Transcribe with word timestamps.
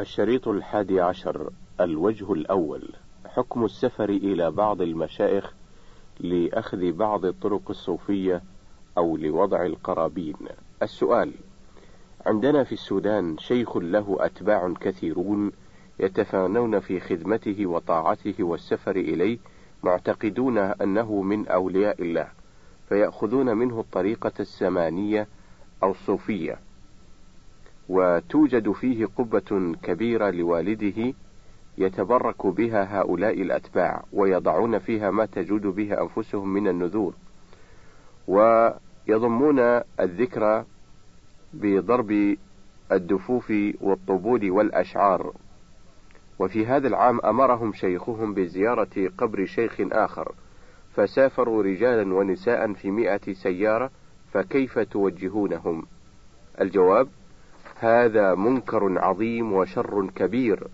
الشريط 0.00 0.48
الحادي 0.48 1.00
عشر 1.00 1.50
الوجه 1.80 2.32
الأول. 2.32 2.82
حكم 3.26 3.64
السفر 3.64 4.08
إلى 4.08 4.50
بعض 4.50 4.82
المشايخ 4.82 5.52
لأخذ 6.20 6.92
بعض 6.92 7.24
الطرق 7.24 7.70
الصوفية 7.70 8.42
أو 8.98 9.16
لوضع 9.16 9.66
القرابين. 9.66 10.36
السؤال 10.82 11.32
عندنا 12.26 12.64
في 12.64 12.72
السودان 12.72 13.38
شيخ 13.38 13.76
له 13.76 14.16
أتباع 14.20 14.74
كثيرون 14.80 15.52
يتفانون 16.00 16.80
في 16.80 17.00
خدمته 17.00 17.66
وطاعته 17.66 18.44
والسفر 18.44 18.96
إليه 18.96 19.38
معتقدون 19.82 20.58
أنه 20.58 21.22
من 21.22 21.48
أولياء 21.48 22.02
الله 22.02 22.28
فيأخذون 22.88 23.56
منه 23.56 23.80
الطريقة 23.80 24.32
السمانية 24.40 25.28
أو 25.82 25.90
الصوفية. 25.90 26.58
وتوجد 27.90 28.72
فيه 28.72 29.06
قبة 29.06 29.74
كبيرة 29.82 30.30
لوالده 30.30 31.14
يتبرك 31.78 32.46
بها 32.46 33.00
هؤلاء 33.00 33.42
الأتباع 33.42 34.04
ويضعون 34.12 34.78
فيها 34.78 35.10
ما 35.10 35.26
تجود 35.26 35.62
به 35.62 36.02
أنفسهم 36.02 36.52
من 36.52 36.68
النذور 36.68 37.14
ويضمون 38.28 39.58
الذكر 40.00 40.64
بضرب 41.52 42.36
الدفوف 42.92 43.52
والطبول 43.80 44.50
والأشعار. 44.50 45.32
وفي 46.38 46.66
هذا 46.66 46.88
العام 46.88 47.20
أمرهم 47.20 47.72
شيخهم 47.72 48.34
بزيارة 48.34 49.10
قبر 49.18 49.44
شيخ 49.44 49.76
آخر 49.80 50.32
فسافروا 50.94 51.62
رجالا 51.62 52.14
ونساء 52.14 52.72
في 52.72 52.90
مئة 52.90 53.32
سيارة 53.32 53.90
فكيف 54.32 54.78
توجهونهم؟ 54.78 55.86
الجواب 56.60 57.08
هذا 57.80 58.34
منكر 58.34 58.98
عظيم 58.98 59.52
وشر 59.52 60.10
كبير 60.16 60.68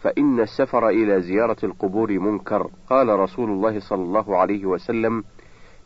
فإن 0.00 0.40
السفر 0.40 0.88
إلى 0.88 1.20
زيارة 1.20 1.56
القبور 1.64 2.18
منكر. 2.18 2.70
قال 2.90 3.08
رسول 3.08 3.50
الله 3.50 3.80
صلى 3.80 4.02
الله 4.02 4.36
عليه 4.36 4.66
وسلم 4.66 5.24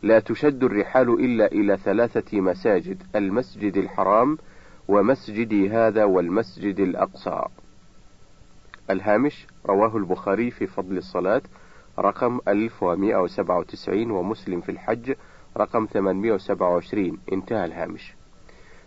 لا 0.01 0.19
تشد 0.19 0.63
الرحال 0.63 1.09
إلا 1.09 1.45
إلى 1.45 1.77
ثلاثة 1.77 2.41
مساجد 2.41 3.03
المسجد 3.15 3.77
الحرام 3.77 4.37
ومسجدي 4.87 5.69
هذا 5.69 6.03
والمسجد 6.03 6.79
الأقصى. 6.79 7.41
الهامش 8.89 9.47
رواه 9.65 9.97
البخاري 9.97 10.51
في 10.51 10.67
فضل 10.67 10.97
الصلاة 10.97 11.41
رقم 11.99 12.39
1197 12.47 14.11
ومسلم 14.11 14.61
في 14.61 14.71
الحج 14.71 15.13
رقم 15.57 15.85
827 15.85 17.17
انتهى 17.33 17.65
الهامش. 17.65 18.15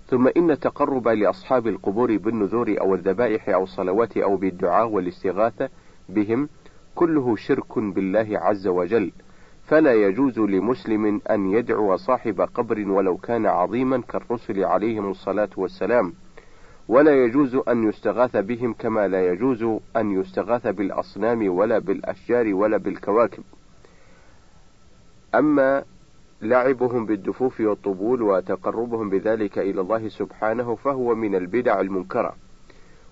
ثم 0.08 0.28
إن 0.36 0.50
التقرب 0.50 1.08
لأصحاب 1.08 1.66
القبور 1.66 2.16
بالنذور 2.16 2.76
أو 2.80 2.94
الذبائح 2.94 3.48
أو 3.48 3.62
الصلوات 3.62 4.16
أو 4.16 4.36
بالدعاء 4.36 4.88
والاستغاثة 4.88 5.68
بهم 6.08 6.48
كله 6.94 7.36
شرك 7.36 7.78
بالله 7.78 8.28
عز 8.32 8.66
وجل. 8.66 9.12
فلا 9.64 9.94
يجوز 9.94 10.38
لمسلم 10.38 11.20
أن 11.30 11.50
يدعو 11.50 11.96
صاحب 11.96 12.40
قبر 12.40 12.88
ولو 12.88 13.16
كان 13.16 13.46
عظيما 13.46 14.00
كالرسل 14.00 14.64
عليهم 14.64 15.10
الصلاة 15.10 15.50
والسلام. 15.56 16.12
ولا 16.88 17.24
يجوز 17.24 17.54
أن 17.68 17.88
يستغاث 17.88 18.36
بهم 18.36 18.72
كما 18.72 19.08
لا 19.08 19.32
يجوز 19.32 19.80
أن 19.96 20.20
يستغاث 20.20 20.66
بالأصنام 20.66 21.48
ولا 21.48 21.78
بالأشجار 21.78 22.54
ولا 22.54 22.76
بالكواكب. 22.76 23.42
أما 25.34 25.84
لعبهم 26.42 27.06
بالدفوف 27.06 27.60
والطبول 27.60 28.22
وتقربهم 28.22 29.10
بذلك 29.10 29.58
إلى 29.58 29.80
الله 29.80 30.08
سبحانه 30.08 30.74
فهو 30.74 31.14
من 31.14 31.34
البدع 31.34 31.80
المنكرة. 31.80 32.36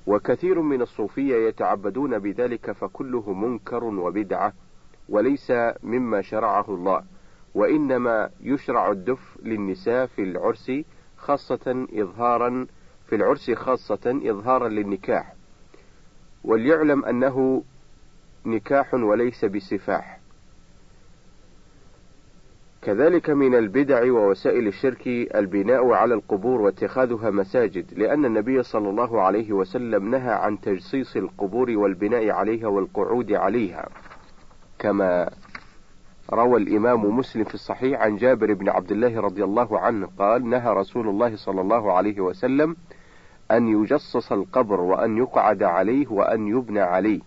وكثير 0.07 0.61
من 0.61 0.83
الصوفية 0.83 1.49
يتعبدون 1.49 2.19
بذلك 2.19 2.73
فكله 2.73 3.33
منكر 3.33 3.85
وبدعة 3.85 4.53
وليس 5.09 5.53
مما 5.83 6.23
شرعه 6.23 6.65
الله 6.69 7.03
وإنما 7.55 8.31
يشرع 8.41 8.91
الدف 8.91 9.37
للنساء 9.43 10.07
في 10.07 10.23
العرس 10.23 10.73
خاصة 11.17 11.87
إظهارا 11.93 12.67
في 13.07 13.17
العرس 13.17 13.51
خاصة 13.51 14.21
إظهارا 14.25 14.69
للنكاح. 14.69 15.35
وليعلم 16.45 17.05
أنه 17.05 17.63
نكاح 18.47 18.95
وليس 18.95 19.45
بسفاح. 19.45 20.21
كذلك 22.85 23.31
من 23.31 23.55
البدع 23.55 24.13
ووسائل 24.13 24.67
الشرك 24.67 25.07
البناء 25.35 25.91
على 25.93 26.15
القبور 26.15 26.61
واتخاذها 26.61 27.31
مساجد 27.31 27.99
لأن 27.99 28.25
النبي 28.25 28.63
صلى 28.63 28.91
الله 28.91 29.23
عليه 29.23 29.53
وسلم 29.53 30.11
نهى 30.11 30.33
عن 30.33 30.61
تجصيص 30.61 31.17
القبور 31.17 31.71
والبناء 31.71 32.31
عليها 32.31 32.67
والقعود 32.67 33.33
عليها. 33.33 33.89
كما 34.79 35.31
روى 36.33 36.61
الإمام 36.61 37.17
مسلم 37.19 37.45
في 37.45 37.55
الصحيح 37.55 38.01
عن 38.01 38.17
جابر 38.17 38.55
بن 38.55 38.69
عبد 38.69 38.93
الله 38.93 39.21
رضي 39.21 39.45
الله 39.45 39.79
عنه 39.79 40.09
قال 40.19 40.49
نهى 40.51 40.73
رسول 40.73 41.09
الله 41.09 41.37
صلى 41.37 41.61
الله 41.61 41.93
عليه 41.93 42.21
وسلم 42.21 42.77
أن 43.51 43.69
يجصص 43.69 44.33
القبر 44.33 44.81
وأن 44.81 45.17
يقعد 45.17 45.63
عليه 45.63 46.09
وأن 46.09 46.47
يبنى 46.49 46.81
عليه. 46.81 47.21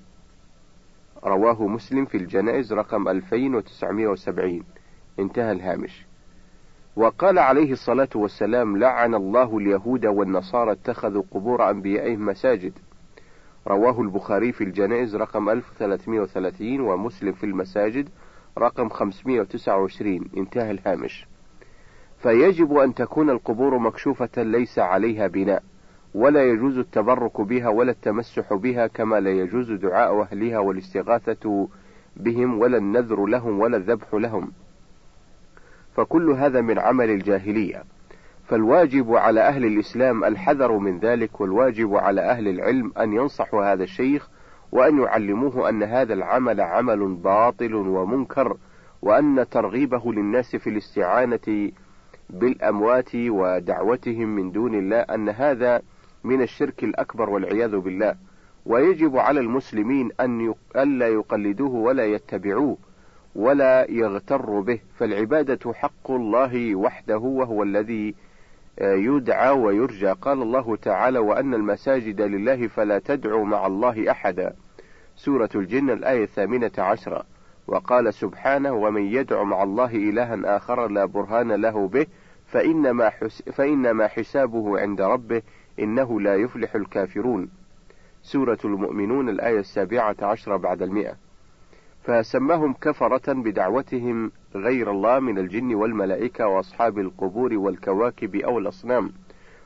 رواه 1.24 1.68
مسلم 1.68 2.06
في 2.06 2.18
الجنائز 2.18 2.74
رقم 2.74 3.08
2970 3.08 4.64
انتهى 5.20 5.52
الهامش. 5.52 6.06
وقال 6.96 7.40
عليه 7.40 7.72
الصلاة 7.72 8.10
والسلام 8.16 8.78
لعن 8.78 9.16
الله 9.16 9.58
اليهود 9.58 10.06
والنصارى 10.06 10.72
اتخذوا 10.72 11.24
قبور 11.32 11.70
أنبيائهم 11.70 12.26
مساجد. 12.26 12.74
رواه 13.68 14.02
البخاري 14.02 14.52
في 14.52 14.64
الجنائز 14.64 15.16
رقم 15.16 15.50
1330 15.50 16.80
ومسلم 16.80 17.32
في 17.32 17.46
المساجد 17.46 18.10
رقم 18.58 18.90
529 18.90 20.30
انتهى 20.38 20.72
الهامش. 20.72 21.28
فيجب 22.18 22.78
أن 22.78 22.94
تكون 22.94 23.30
القبور 23.30 23.78
مكشوفة 23.78 24.44
ليس 24.44 24.80
عليها 24.80 25.28
بناء 25.28 25.64
ولا 26.14 26.44
يجوز 26.44 26.78
التبرك 26.78 27.42
بها 27.42 27.70
ولا 27.70 27.92
التمسح 27.92 28.54
بها 28.54 28.88
كما 28.88 29.20
لا 29.20 29.32
يجوز 29.32 29.72
دعاء 29.72 30.22
أهلها 30.22 30.60
والاستغاثة 30.60 31.68
بهم 32.16 32.60
ولا 32.60 32.78
النذر 32.78 33.26
لهم 33.26 33.60
ولا 33.60 33.78
الذبح 33.78 34.14
لهم. 34.14 34.52
فكل 35.98 36.30
هذا 36.30 36.62
من 36.62 36.80
عمل 36.80 37.10
الجاهلية. 37.10 37.84
فالواجب 38.48 39.16
على 39.16 39.42
أهل 39.42 39.66
الإسلام 39.66 40.24
الحذر 40.24 40.78
من 40.78 41.00
ذلك 41.00 41.42
والواجب 41.42 41.96
على 41.96 42.22
أهل 42.22 42.48
العلم 42.48 42.92
أن 42.98 43.14
ينصحوا 43.14 43.74
هذا 43.74 43.84
الشيخ 43.84 44.30
وأن 44.72 45.02
يعلموه 45.02 45.70
أن 45.70 45.84
هذا 45.84 46.14
العمل 46.14 46.62
عمل 46.62 47.14
باطل 47.14 47.76
ومنكر 47.76 48.58
وأن 49.02 49.46
ترغيبه 49.52 50.14
للناس 50.14 50.56
في 50.56 50.70
الاستعانة 50.70 51.72
بالأموات 52.30 53.16
ودعوتهم 53.16 54.36
من 54.36 54.52
دون 54.52 54.76
الله 54.76 55.00
أن 55.00 55.30
هذا 55.30 55.82
من 56.24 56.42
الشرك 56.42 56.84
الأكبر 56.84 57.30
والعياذ 57.30 57.78
بالله. 57.78 58.16
ويجب 58.66 59.18
على 59.18 59.40
المسلمين 59.40 60.10
أن 60.20 60.54
ألا 60.76 61.08
يقلدوه 61.08 61.72
ولا 61.72 62.06
يتبعوه. 62.06 62.78
ولا 63.38 63.92
يغتر 63.92 64.60
به 64.60 64.80
فالعبادة 64.96 65.74
حق 65.74 66.12
الله 66.12 66.76
وحده 66.76 67.18
وهو 67.18 67.64
الذي 67.64 68.16
آه، 68.80 68.94
يدعى 68.94 69.50
ويرجى. 69.50 70.12
قال 70.12 70.42
الله 70.42 70.76
تعالى 70.76 71.20
وأن 71.20 71.54
المساجد 71.54 72.22
لله 72.22 72.68
فلا 72.68 73.00
تدعوا 73.00 73.46
مع 73.46 73.68
الله 73.68 74.12
أحدا. 74.12 74.54
سورة 75.16 75.50
الجن 75.56 75.90
الآية 75.90 76.24
الثامنة 76.24 76.72
عشرة. 76.78 77.24
وقال 77.68 78.14
سبحانه 78.14 78.72
ومن 78.74 79.02
يدع 79.02 79.44
مع 79.44 79.64
الله 79.64 79.96
إلها 79.96 80.58
آخر 80.58 80.88
لا 80.88 81.06
برهان 81.06 81.52
له 81.52 81.88
به 81.88 82.06
فإنما, 82.46 83.10
حس 83.10 83.42
فإنما 83.42 84.08
حسابه 84.08 84.80
عند 84.80 85.02
ربه 85.02 85.42
إنه 85.80 86.22
لا 86.22 86.36
يفلح 86.36 86.76
الكافرون. 86.76 87.50
سورة 88.24 88.60
المؤمنون 88.66 89.30
الآية 89.30 89.60
السابعة 89.60 90.16
عشرة 90.22 90.58
بعد 90.58 90.82
المئة. 90.82 91.27
فسماهم 92.08 92.74
كفرة 92.74 93.34
بدعوتهم 93.34 94.32
غير 94.56 94.92
الله 94.92 95.20
من 95.20 95.38
الجن 95.38 95.76
والملائكة 95.76 96.48
وأصحاب 96.48 97.00
القبور 97.00 97.54
والكواكب 97.54 98.36
أو 98.36 98.60
الأصنام. 98.60 99.12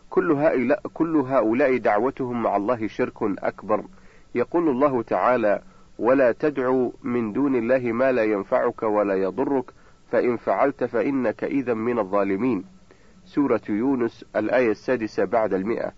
كل 0.09 0.31
هؤلاء, 0.31 0.81
كل 0.93 1.15
هؤلاء 1.15 1.77
دعوتهم 1.77 2.43
مع 2.43 2.55
الله 2.55 2.87
شرك 2.87 3.13
أكبر. 3.21 3.83
يقول 4.35 4.69
الله 4.69 5.01
تعالى 5.01 5.61
ولا 5.99 6.31
تدعو 6.31 6.93
من 7.03 7.33
دون 7.33 7.55
الله 7.55 7.91
ما 7.91 8.11
لا 8.11 8.23
ينفعك 8.23 8.83
ولا 8.83 9.15
يضرك 9.15 9.65
فإن 10.11 10.37
فعلت 10.37 10.83
فإنك 10.83 11.43
إذا 11.43 11.73
من 11.73 11.99
الظالمين. 11.99 12.63
سورة 13.25 13.61
يونس 13.69 14.25
الآية 14.35 14.71
السادسة 14.71 15.25
بعد 15.25 15.53
المئة. 15.53 15.91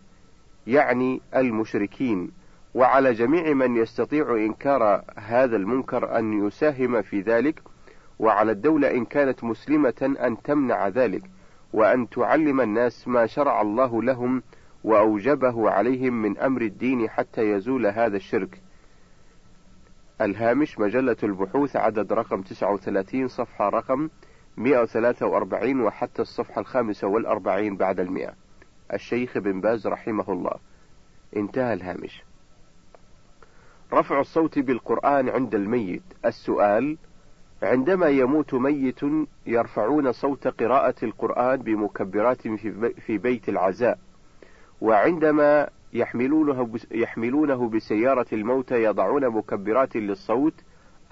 يعني 0.68 1.22
المشركين. 1.36 2.31
وعلى 2.74 3.14
جميع 3.14 3.54
من 3.54 3.75
يستطيع 3.75 4.36
إنكار 4.36 5.04
هذا 5.18 5.56
المنكر 5.56 6.20
أن 6.20 6.48
يساهم 6.48 7.02
في 7.02 7.22
ذلك 7.22 7.62
وعلى 8.20 8.52
الدولة 8.52 8.92
إن 8.92 9.06
كانت 9.06 9.44
مسلمة 9.44 10.16
أن 10.20 10.42
تمنع 10.42 10.88
ذلك 10.88 11.24
وأن 11.74 12.10
تعلم 12.10 12.62
الناس 12.62 13.08
ما 13.08 13.25
شرع 13.25 13.62
الله 13.62 14.04
لهم 14.04 14.44
وأوجبه 14.84 15.70
عليهم 15.70 16.22
من 16.22 16.38
أمر 16.38 16.62
الدين 16.62 17.10
حتى 17.10 17.42
يزول 17.42 17.88
هذا 17.88 18.18
الشرك. 18.18 18.62
الهامش 20.22 20.80
مجلة 20.80 21.18
البحوث 21.24 21.76
عدد 21.76 22.14
رقم 22.14 22.42
39 22.42 23.28
صفحة 23.28 23.69
رقم 23.69 24.10
143 24.58 25.81
وحتى 25.81 26.22
الصفحة 26.22 26.62
الخامسة 26.62 27.08
والأربعين 27.08 27.78
بعد 27.78 28.00
المئة. 28.00 28.34
الشيخ 28.94 29.38
بن 29.38 29.62
باز 29.62 29.88
رحمه 29.88 30.34
الله. 30.34 30.56
انتهى 31.36 31.74
الهامش. 31.74 32.24
رفع 33.94 34.19
الصوت 34.19 34.59
بالقرآن 34.59 35.30
عند 35.30 35.56
الميت. 35.56 36.03
السؤال 36.25 36.97
عندما 37.63 38.07
يموت 38.07 38.53
ميت 38.53 39.00
يرفعون 39.45 40.12
صوت 40.12 40.47
قراءة 40.47 40.95
القرآن 41.03 41.62
بمكبرات 41.62 42.47
في 43.06 43.18
بيت 43.18 43.50
العزاء. 43.50 44.00
وعندما 44.81 45.69
يحملونه 45.94 46.69
يحملونه 46.91 47.69
بسيارة 47.69 48.25
الموتى 48.33 48.83
يضعون 48.83 49.30
مكبرات 49.30 49.95
للصوت. 49.95 50.53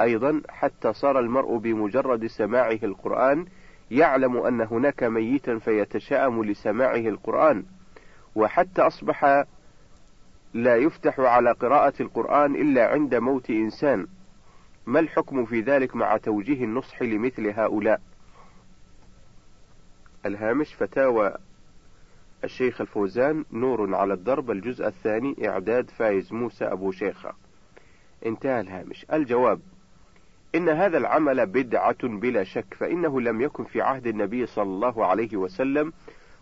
أيضا 0.01 0.41
حتى 0.49 0.93
صار 0.93 1.19
المرء 1.19 1.57
بمجرد 1.57 2.25
سماعه 2.25 2.79
القرآن 2.83 3.45
يعلم 3.91 4.37
أن 4.37 4.61
هناك 4.61 5.03
ميتا 5.03 5.57
فيتشائم 5.57 6.43
لسماعه 6.43 6.95
القرآن. 6.95 7.63
وحتى 8.35 8.81
أصبح 8.81 9.45
لا 10.53 10.75
يفتح 10.75 11.19
على 11.19 11.51
قراءة 11.51 11.93
القرآن 12.01 12.55
إلا 12.55 12.87
عند 12.87 13.15
موت 13.15 13.49
إنسان. 13.49 14.07
ما 14.85 14.99
الحكم 14.99 15.45
في 15.45 15.61
ذلك 15.61 15.95
مع 15.95 16.17
توجيه 16.17 16.63
النصح 16.63 17.01
لمثل 17.01 17.47
هؤلاء؟ 17.47 18.01
الهامش 20.25 20.73
فتاوى 20.73 21.33
الشيخ 22.43 22.81
الفوزان 22.81 23.45
نور 23.51 23.95
على 23.95 24.13
الدرب 24.13 24.51
الجزء 24.51 24.87
الثاني 24.87 25.49
إعداد 25.49 25.89
فايز 25.89 26.33
موسى 26.33 26.65
أبو 26.65 26.91
شيخة. 26.91 27.33
انتهى 28.25 28.61
الهامش. 28.61 29.05
الجواب 29.13 29.59
إن 30.55 30.69
هذا 30.69 30.97
العمل 30.97 31.45
بدعة 31.45 32.07
بلا 32.07 32.43
شك 32.43 32.73
فإنه 32.73 33.21
لم 33.21 33.41
يكن 33.41 33.63
في 33.63 33.81
عهد 33.81 34.07
النبي 34.07 34.45
صلى 34.45 34.63
الله 34.63 35.05
عليه 35.05 35.37
وسلم 35.37 35.93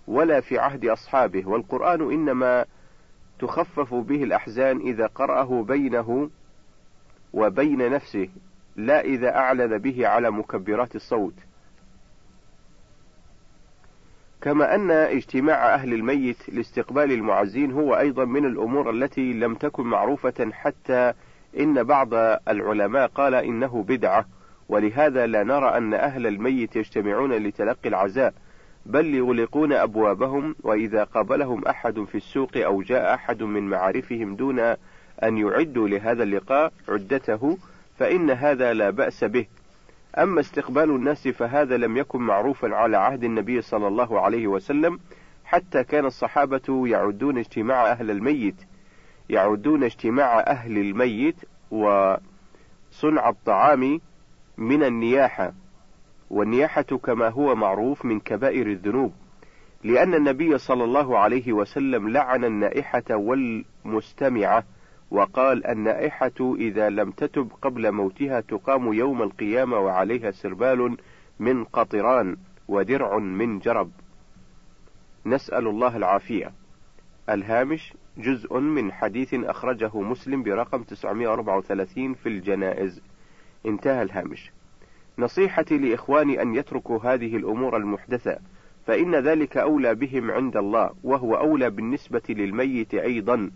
ولا 0.07 0.41
في 0.41 0.59
عهد 0.59 0.85
أصحابه 0.85 1.47
والقرآن 1.47 2.01
إنما 2.01 2.65
تخفف 3.39 3.93
به 3.93 4.23
الأحزان 4.23 4.79
إذا 4.79 5.07
قرأه 5.07 5.63
بينه 5.63 6.29
وبين 7.33 7.91
نفسه 7.91 8.29
لا 8.75 9.01
إذا 9.01 9.35
أعلن 9.35 9.77
به 9.77 10.07
على 10.07 10.31
مكبرات 10.31 10.95
الصوت. 10.95 11.33
كما 14.41 14.75
أن 14.75 14.91
اجتماع 14.91 15.73
أهل 15.73 15.93
الميت 15.93 16.49
لاستقبال 16.49 17.11
المعزين 17.11 17.71
هو 17.71 17.97
أيضا 17.97 18.25
من 18.25 18.45
الأمور 18.45 18.89
التي 18.89 19.33
لم 19.33 19.55
تكن 19.55 19.83
معروفة 19.83 20.51
حتى 20.51 21.13
إن 21.59 21.83
بعض 21.83 22.13
العلماء 22.47 23.07
قال 23.07 23.35
إنه 23.35 23.83
بدعة. 23.83 24.25
ولهذا 24.69 25.25
لا 25.25 25.43
نرى 25.43 25.77
أن 25.77 25.93
أهل 25.93 26.27
الميت 26.27 26.75
يجتمعون 26.75 27.33
لتلقي 27.33 27.89
العزاء. 27.89 28.33
بل 28.85 29.15
يغلقون 29.15 29.73
أبوابهم 29.73 30.55
وإذا 30.63 31.03
قابلهم 31.03 31.65
أحد 31.65 32.03
في 32.03 32.15
السوق 32.15 32.57
أو 32.57 32.81
جاء 32.81 33.13
أحد 33.13 33.43
من 33.43 33.69
معارفهم 33.69 34.35
دون 34.35 34.59
أن 35.23 35.37
يعدوا 35.37 35.87
لهذا 35.87 36.23
اللقاء 36.23 36.73
عدته 36.89 37.57
فإن 37.97 38.31
هذا 38.31 38.73
لا 38.73 38.89
بأس 38.89 39.23
به. 39.23 39.45
أما 40.17 40.39
استقبال 40.39 40.89
الناس 40.89 41.27
فهذا 41.27 41.77
لم 41.77 41.97
يكن 41.97 42.21
معروفا 42.21 42.75
على 42.75 42.97
عهد 42.97 43.23
النبي 43.23 43.61
صلى 43.61 43.87
الله 43.87 44.21
عليه 44.21 44.47
وسلم 44.47 44.99
حتى 45.45 45.83
كان 45.83 46.05
الصحابة 46.05 46.87
يعدون 46.87 47.37
اجتماع 47.37 47.91
أهل 47.91 48.11
الميت. 48.11 48.55
يعدون 49.29 49.83
اجتماع 49.83 50.39
أهل 50.39 50.77
الميت 50.77 51.35
وصنع 51.71 53.29
الطعام 53.29 54.01
من 54.57 54.83
النياحة. 54.83 55.53
والنياحة 56.29 56.81
كما 56.81 57.29
هو 57.29 57.55
معروف 57.55 58.05
من 58.05 58.19
كبائر 58.19 58.67
الذنوب 58.67 59.13
لأن 59.83 60.13
النبي 60.13 60.57
صلى 60.57 60.83
الله 60.83 61.17
عليه 61.17 61.53
وسلم 61.53 62.09
لعن 62.09 62.45
النائحة 62.45 63.03
والمستمعة 63.11 64.63
وقال 65.11 65.67
النائحة 65.67 66.55
إذا 66.55 66.89
لم 66.89 67.11
تتب 67.11 67.51
قبل 67.61 67.91
موتها 67.91 68.39
تقام 68.41 68.93
يوم 68.93 69.21
القيامة 69.23 69.77
وعليها 69.77 70.31
سربال 70.31 70.97
من 71.39 71.63
قطران 71.63 72.37
ودرع 72.67 73.17
من 73.17 73.59
جرب. 73.59 73.91
نسأل 75.25 75.67
الله 75.67 75.97
العافية. 75.97 76.51
الهامش 77.29 77.93
جزء 78.17 78.59
من 78.59 78.91
حديث 78.91 79.33
أخرجه 79.33 80.01
مسلم 80.01 80.43
برقم 80.43 80.83
934 80.83 82.13
في 82.13 82.29
الجنائز. 82.29 83.01
انتهى 83.65 84.01
الهامش. 84.01 84.51
نصيحتي 85.19 85.77
لإخواني 85.77 86.41
أن 86.41 86.55
يتركوا 86.55 86.99
هذه 87.13 87.35
الأمور 87.35 87.77
المحدثة 87.77 88.37
فإن 88.85 89.15
ذلك 89.15 89.57
أولى 89.57 89.95
بهم 89.95 90.31
عند 90.31 90.57
الله 90.57 90.89
وهو 91.03 91.35
أولى 91.35 91.69
بالنسبة 91.69 92.21
للميت 92.29 92.93
أيضا. 92.93 93.51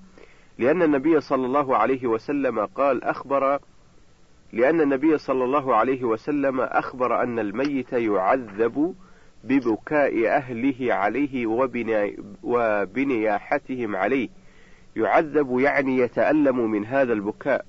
لأن 0.57 0.81
النبي 0.81 1.19
صلى 1.19 1.45
الله 1.45 1.77
عليه 1.77 2.07
وسلم 2.07 2.65
قال 2.65 3.04
أخبر 3.04 3.60
لأن 4.54 4.81
النبي 4.81 5.18
صلى 5.18 5.44
الله 5.44 5.75
عليه 5.75 6.04
وسلم 6.04 6.62
أخبر 6.62 7.24
أن 7.24 7.39
الميت 7.39 7.94
يعذب 7.94 8.95
ببكاء 9.44 10.27
أهله 10.27 10.94
عليه 10.94 11.48
وبنياحتهم 12.44 13.95
عليه. 13.95 14.30
يعذب 14.95 15.59
يعني 15.59 15.98
يتألم 15.98 16.71
من 16.71 16.86
هذا 16.86 17.13
البكاء. 17.13 17.66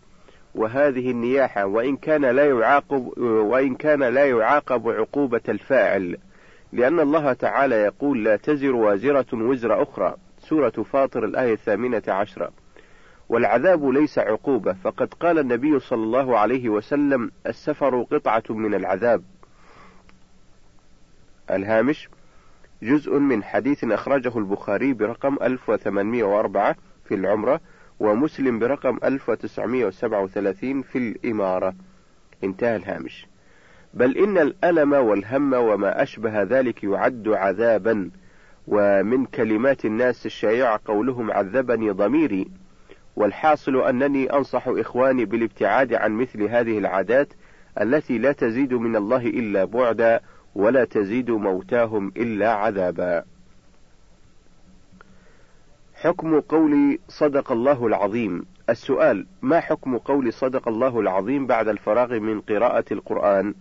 وهذه 0.54 1.10
النياحة 1.10 1.66
وإن 1.66 1.96
كان 1.96 2.24
لا 2.24 2.46
يعاقب 2.48 3.18
وإن 3.18 3.74
كان 3.74 4.02
لا 4.02 4.24
يعاقب 4.24 4.88
عقوبة 4.88 5.40
الفاعل. 5.48 6.16
لأن 6.72 7.00
الله 7.00 7.32
تعالى 7.32 7.74
يقول 7.74 8.24
لا 8.24 8.36
تزر 8.36 8.74
وازرة 8.74 9.26
وزر 9.32 9.82
أخرى. 9.82 10.16
سورة 10.38 10.70
فاطر 10.70 11.24
الآية 11.24 11.52
الثامنة 11.52 12.02
عشرة. 12.08 12.50
والعذاب 13.28 13.88
ليس 13.88 14.18
عقوبة. 14.18 14.72
فقد 14.72 15.14
قال 15.14 15.38
النبي 15.38 15.80
صلى 15.80 16.02
الله 16.02 16.38
عليه 16.38 16.68
وسلم 16.68 17.30
السفر 17.46 18.02
قطعة 18.02 18.42
من 18.50 18.74
العذاب. 18.74 19.22
الهامش 21.50 22.08
جزء 22.82 23.18
من 23.18 23.44
حديث 23.44 23.84
أخرجه 23.84 24.38
البخاري 24.38 24.92
برقم 24.92 25.38
1804 25.42 26.76
في 27.04 27.14
العمرة. 27.14 27.60
ومسلم 28.00 28.58
برقم 28.58 28.99
1937 29.05 30.83
في 30.83 30.99
الإمارة. 30.99 31.75
انتهى 32.45 32.76
الهامش. 32.76 33.26
بل 33.95 34.18
إن 34.18 34.38
الألم 34.38 34.92
والهم 34.92 35.52
وما 35.52 36.02
أشبه 36.02 36.42
ذلك 36.42 36.85
يعد 36.85 37.28
عذابا 37.28 38.11
ومن 38.66 39.25
كلمات 39.25 39.85
الناس 39.85 40.26
الشائعة 40.26 40.80
قولهم 40.85 41.30
عذبني 41.30 41.90
ضميري. 41.90 42.50
والحاصل 43.16 43.76
أنني 43.76 44.33
أنصح 44.33 44.68
إخواني 44.68 45.25
بالابتعاد 45.25 45.95
عن 45.95 46.12
مثل 46.12 46.42
هذه 46.42 46.78
العادات 46.78 47.28
التي 47.80 48.18
لا 48.18 48.33
تزيد 48.33 48.75
من 48.75 48.97
الله 48.97 49.26
إلا 49.26 49.64
بعدا 49.64 50.21
ولا 50.54 50.85
تزيد 50.85 51.30
موتاهم 51.30 52.12
إلا 52.16 52.52
عذابا. 52.52 53.25
حكم 56.04 56.40
قول 56.40 56.99
صدق 57.08 57.52
الله 57.52 57.87
العظيم. 57.87 58.46
السؤال 58.70 59.26
ما 59.42 59.61
حكم 59.61 59.99
قول 59.99 60.32
صدق 60.32 60.68
الله 60.68 61.00
العظيم 61.00 61.46
بعد 61.46 61.68
الفراغ 61.68 62.18
من 62.18 62.40
قراءة 62.40 62.84
القرآن؟ 62.92 63.54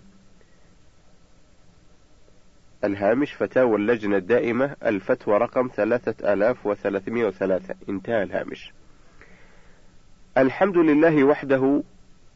الهامش 2.84 3.34
فتاوى 3.34 3.76
اللجنة 3.76 4.18
الدائمة 4.18 4.76
الفتوى 4.86 5.38
رقم 5.38 5.70
ثلاثة 5.76 6.34
آلاف 6.34 6.66
وثلاثمائة 6.66 7.26
وثلاثة. 7.26 7.76
انتهى 7.90 8.24
الهامش. 8.24 8.74
الحمد 10.38 10.78
لله 10.78 11.24
وحده 11.24 11.84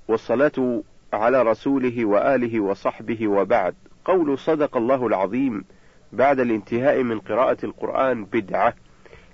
والصلاة 0.08 0.84
على 1.14 1.42
رسوله 1.42 2.06
وآله 2.06 2.60
وصحبه 2.60 3.28
وبعد. 3.28 3.76
قول 4.06 4.40
صدق 4.40 4.78
الله 4.78 5.08
العظيم 5.08 5.66
بعد 6.14 6.40
الانتهاء 6.40 7.04
من 7.04 7.20
قراءة 7.20 7.66
القرآن 7.66 8.26
بدعة. 8.26 8.74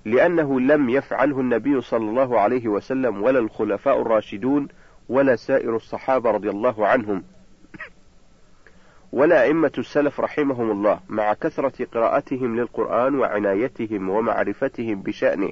لأنه 0.05 0.59
لم 0.59 0.89
يفعله 0.89 1.39
النبي 1.39 1.81
صلى 1.81 2.09
الله 2.09 2.39
عليه 2.39 2.67
وسلم 2.67 3.23
ولا 3.23 3.39
الخلفاء 3.39 4.01
الراشدون 4.01 4.67
ولا 5.09 5.35
سائر 5.35 5.75
الصحابة 5.75 6.31
رضي 6.31 6.49
الله 6.49 6.87
عنهم. 6.87 7.23
ولا 9.11 9.43
أئمة 9.43 9.71
السلف 9.77 10.19
رحمهم 10.19 10.71
الله 10.71 10.99
مع 11.09 11.33
كثرة 11.33 11.85
قراءتهم 11.85 12.55
للقرآن 12.55 13.15
وعنايتهم 13.19 14.09
ومعرفتهم 14.09 15.01
بشأنه. 15.01 15.51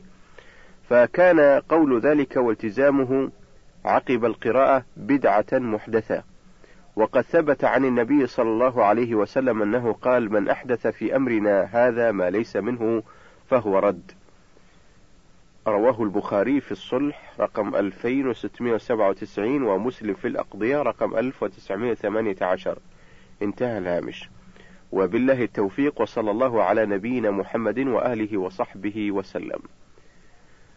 فكان 0.90 1.62
قول 1.70 2.00
ذلك 2.00 2.38
والتزامه 2.38 3.32
عقب 3.86 4.26
القراءة 4.26 4.84
بدعة 4.98 5.46
محدثة. 5.52 6.24
وقد 6.96 7.22
ثبت 7.22 7.64
عن 7.64 7.86
النبي 7.86 8.28
صلى 8.28 8.50
الله 8.50 8.84
عليه 8.84 9.16
وسلم 9.16 9.62
أنه 9.62 9.94
قال 9.94 10.34
من 10.34 10.50
أحدث 10.50 10.88
في 10.88 11.16
أمرنا 11.16 11.70
هذا 11.72 12.12
ما 12.12 12.30
ليس 12.30 12.56
منه 12.56 13.04
فهو 13.50 13.80
رد. 13.80 14.12
رواه 15.68 16.04
البخاري 16.04 16.62
في 16.62 16.72
الصلح 16.72 17.34
رقم 17.40 17.76
2697 17.76 19.64
ومسلم 19.64 20.14
في 20.14 20.28
الأقضية 20.28 20.82
رقم 20.82 21.18
1918 21.18 22.80
انتهى 23.42 23.78
الهامش. 23.78 24.30
وبالله 24.92 25.44
التوفيق 25.44 26.02
وصلى 26.02 26.32
الله 26.32 26.64
على 26.64 26.86
نبينا 26.86 27.32
محمد 27.32 27.80
وآله 27.80 28.38
وصحبه 28.38 29.12
وسلم. 29.12 29.60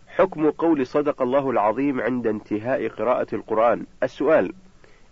حكم 0.06 0.50
قول 0.50 0.86
صدق 0.86 1.22
الله 1.22 1.50
العظيم 1.50 2.00
عند 2.00 2.26
انتهاء 2.26 2.88
قراءة 2.88 3.34
القرآن. 3.34 3.86
السؤال 4.02 4.52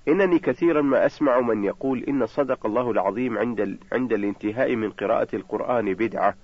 إنني 0.09 0.39
كثيرا 0.39 0.83
ما 0.83 1.07
أسمع 1.07 1.41
من 1.41 1.65
يقول 1.65 2.05
إن 2.05 2.27
صدق 2.27 2.67
الله 2.67 2.91
العظيم 2.91 3.39
عند, 3.39 3.79
عند 3.93 4.13
الانتهاء 4.13 4.77
من 4.77 4.91
قراءة 4.91 5.37
القرآن 5.37 5.95
بدعة. 5.95 6.35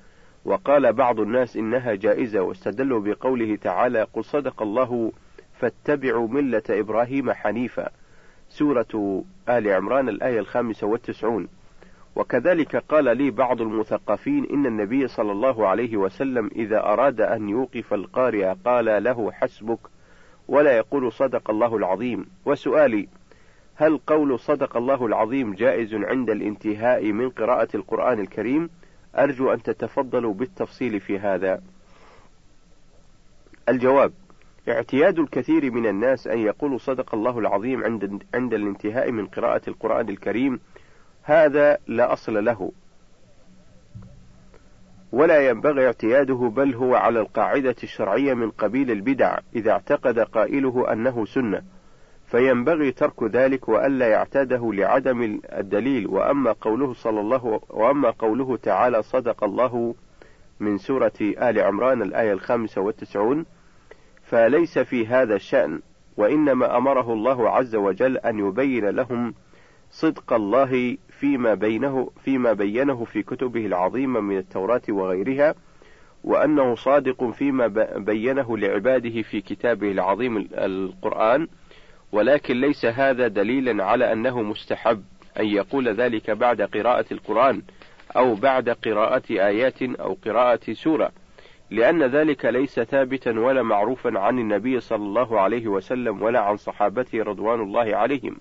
وقال 0.49 0.93
بعض 0.93 1.21
الناس 1.21 1.57
إنها 1.57 1.95
جائزة 1.95 2.40
واستدلوا 2.40 3.00
بقوله 3.00 3.57
تعالى 3.57 4.02
قل 4.02 4.25
صدق 4.25 4.62
الله 4.62 5.12
فاتبعوا 5.59 6.28
ملة 6.28 6.62
إبراهيم 6.71 7.33
حنيفا. 7.33 7.88
سورة 8.49 9.25
آل 9.49 9.69
عمران 9.69 10.09
الآية 10.09 10.38
الخامسة 10.38 10.87
والتسعون. 10.87 11.49
وكذلك 12.17 12.76
قال 12.76 13.17
لي 13.17 13.31
بعض 13.31 13.61
المثقفين 13.61 14.47
إن 14.52 14.67
النبي 14.67 15.09
صلى 15.09 15.33
الله 15.33 15.69
عليه 15.69 15.97
وسلم 15.97 16.50
إذا 16.57 16.81
أراد 16.81 17.21
أن 17.21 17.49
يوقف 17.49 17.95
القارئ 17.95 18.55
قال 18.64 19.05
له 19.05 19.33
حسبك 19.33 19.81
ولا 20.49 20.76
يقول 20.76 21.12
صدق 21.12 21.50
الله 21.50 21.76
العظيم. 21.76 22.26
وسؤالي 22.47 23.09
هل 23.76 23.99
قول 24.07 24.38
صدق 24.38 24.76
الله 24.76 25.07
العظيم 25.07 25.55
جائز 25.55 25.95
عند 25.95 26.31
الانتهاء 26.31 27.12
من 27.12 27.31
قراءة 27.31 27.69
القرآن 27.75 28.21
الكريم؟ 28.21 28.71
أرجو 29.17 29.53
أن 29.53 29.62
تتفضلوا 29.62 30.35
بالتفصيل 30.35 31.00
في 31.00 31.19
هذا. 31.19 31.62
الجواب 33.69 34.12
اعتياد 34.69 35.19
الكثير 35.19 35.71
من 35.71 35.87
الناس 35.87 36.27
أن 36.27 36.38
يقولوا 36.38 36.79
صدق 36.79 37.15
الله 37.15 37.38
العظيم 37.38 37.85
عند, 37.85 38.23
عند 38.35 38.55
الانتهاء 38.55 39.11
من 39.11 39.27
قراءة 39.27 39.62
القرآن 39.69 40.09
الكريم. 40.09 40.61
هذا 41.23 41.79
لا 41.87 42.12
أصل 42.12 42.45
له. 42.45 42.73
ولا 45.12 45.49
ينبغي 45.49 45.87
اعتياده 45.87 46.35
بل 46.35 46.75
هو 46.75 46.95
على 46.95 47.21
القاعدة 47.21 47.77
الشرعية 47.83 48.35
من 48.35 48.50
قبيل 48.50 48.91
البدع 48.91 49.38
إذا 49.57 49.71
اعتقد 49.71 50.19
قائله 50.19 50.93
أنه 50.93 51.27
سنة. 51.27 51.62
فينبغي 52.30 52.92
ترك 52.92 53.23
ذلك 53.23 53.68
وألا 53.68 54.08
يعتاده 54.08 54.73
لعدم 54.73 55.40
الدليل. 55.52 56.06
وأما 56.06 56.52
قوله 56.52 56.94
صلى 56.94 57.20
الله 57.20 57.61
وأما 57.70 58.11
قوله 58.11 58.56
تعالى 58.56 59.02
صدق 59.02 59.44
الله 59.44 59.94
من 60.61 60.78
سورة 60.78 61.12
آل 61.20 61.61
عمران 61.61 62.02
الآية 62.02 62.32
الخامسة 62.32 62.80
والتسعون 62.80 63.47
فليس 64.23 64.78
في 64.78 65.06
هذا 65.06 65.35
الشأن 65.35 65.80
وإنما 66.16 66.76
أمره 66.76 67.12
الله 67.12 67.50
عز 67.50 67.76
وجل 67.76 68.16
أن 68.16 68.38
يبين 68.38 68.88
لهم 68.88 69.35
صدق 69.90 70.32
الله 70.32 70.97
فيما 71.08 71.54
بينه 71.54 72.11
فيما 72.25 72.52
بينه 72.52 73.04
في 73.04 73.23
كتبه 73.23 73.66
العظيمة 73.66 74.20
من 74.20 74.38
التوراة 74.38 74.82
وغيرها 74.88 75.54
وأنه 76.25 76.75
صادق 76.75 77.30
فيما 77.30 77.66
بينه 77.97 78.58
لعباده 78.58 79.23
في 79.23 79.40
كتابه 79.40 79.90
العظيم 79.90 80.49
القرآن. 80.52 81.49
ولكن 82.12 82.61
ليس 82.61 82.85
هذا 82.85 83.29
دليلا 83.29 83.85
على 83.85 84.12
أنه 84.12 84.43
مستحب 84.43 85.05
أن 85.41 85.47
يقول 85.47 85.88
ذلك 85.88 86.31
بعد 86.31 86.62
قراءة 86.62 87.05
القرآن 87.12 87.62
أو 88.17 88.35
بعد 88.35 88.71
قراءة 88.71 89.23
آيات 89.31 89.83
أو 89.83 90.17
قراءة 90.25 90.73
سورة 90.73 91.12
لأن 91.71 92.03
ذلك 92.03 92.45
ليس 92.45 92.81
ثابتا 92.81 93.41
ولا 93.41 93.62
معروفا 93.62 94.19
عن 94.19 94.38
النبي 94.38 94.81
صلى 94.81 95.03
الله 95.03 95.41
عليه 95.41 95.69
وسلم 95.69 96.23
ولا 96.23 96.41
عن 96.41 96.57
صحابته 96.57 97.23
رضوان 97.23 97.61
الله 97.61 97.97
عليهم. 97.97 98.37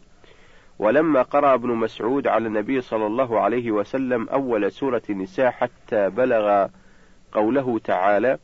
ولما 0.80 1.22
قرأ 1.22 1.54
ابن 1.54 1.70
مسعود 1.70 2.28
على 2.28 2.48
النبي 2.48 2.82
صلى 2.82 3.06
الله 3.06 3.40
عليه 3.40 3.72
وسلم 3.72 4.30
أول 4.30 4.72
سورة 4.72 5.02
النساء 5.10 5.52
حتى 5.52 6.10
بلغ 6.10 6.68
قوله 7.32 7.80
تعالى 7.80 8.38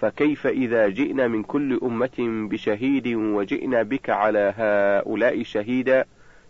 فكيف 0.00 0.46
إذا 0.46 0.88
جئنا 0.88 1.28
من 1.28 1.42
كل 1.42 1.80
أمة 1.82 2.48
بشهيد 2.50 3.08
وجئنا 3.08 3.82
بك 3.82 4.10
على 4.10 4.54
هؤلاء 4.56 5.42
شهيدا؟ 5.42 6.04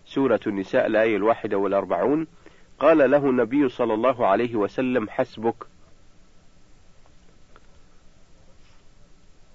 سورة 0.07 0.41
النساء 0.47 0.87
الآية 0.87 1.17
الواحدة 1.17 1.59
والأربعون. 1.59 2.27
قال 2.79 3.11
له 3.11 3.31
النبي 3.31 3.69
صلى 3.69 3.95
الله 3.95 4.27
عليه 4.27 4.57
وسلم 4.57 5.09
حسبك. 5.11 5.55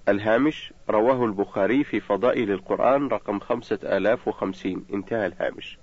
الهامش 0.08 0.72
رواه 0.90 1.24
البخاري 1.24 1.84
في 1.84 2.00
فضائل 2.00 2.50
القرآن 2.50 3.08
رقم 3.08 3.38
خمسة 3.38 3.78
آلاف 3.84 4.28
وخمسين. 4.28 4.84
انتهى 4.92 5.26
الهامش. 5.26 5.78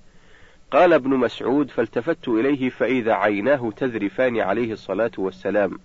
قال 0.71 0.93
ابن 0.93 1.09
مسعود 1.09 1.69
فالتفت 1.69 2.27
إليه 2.27 2.69
فإذا 2.69 3.13
عيناه 3.13 3.71
تذرفان 3.77 4.39
عليه 4.39 4.73
الصلاة 4.73 5.11
والسلام. 5.17 5.79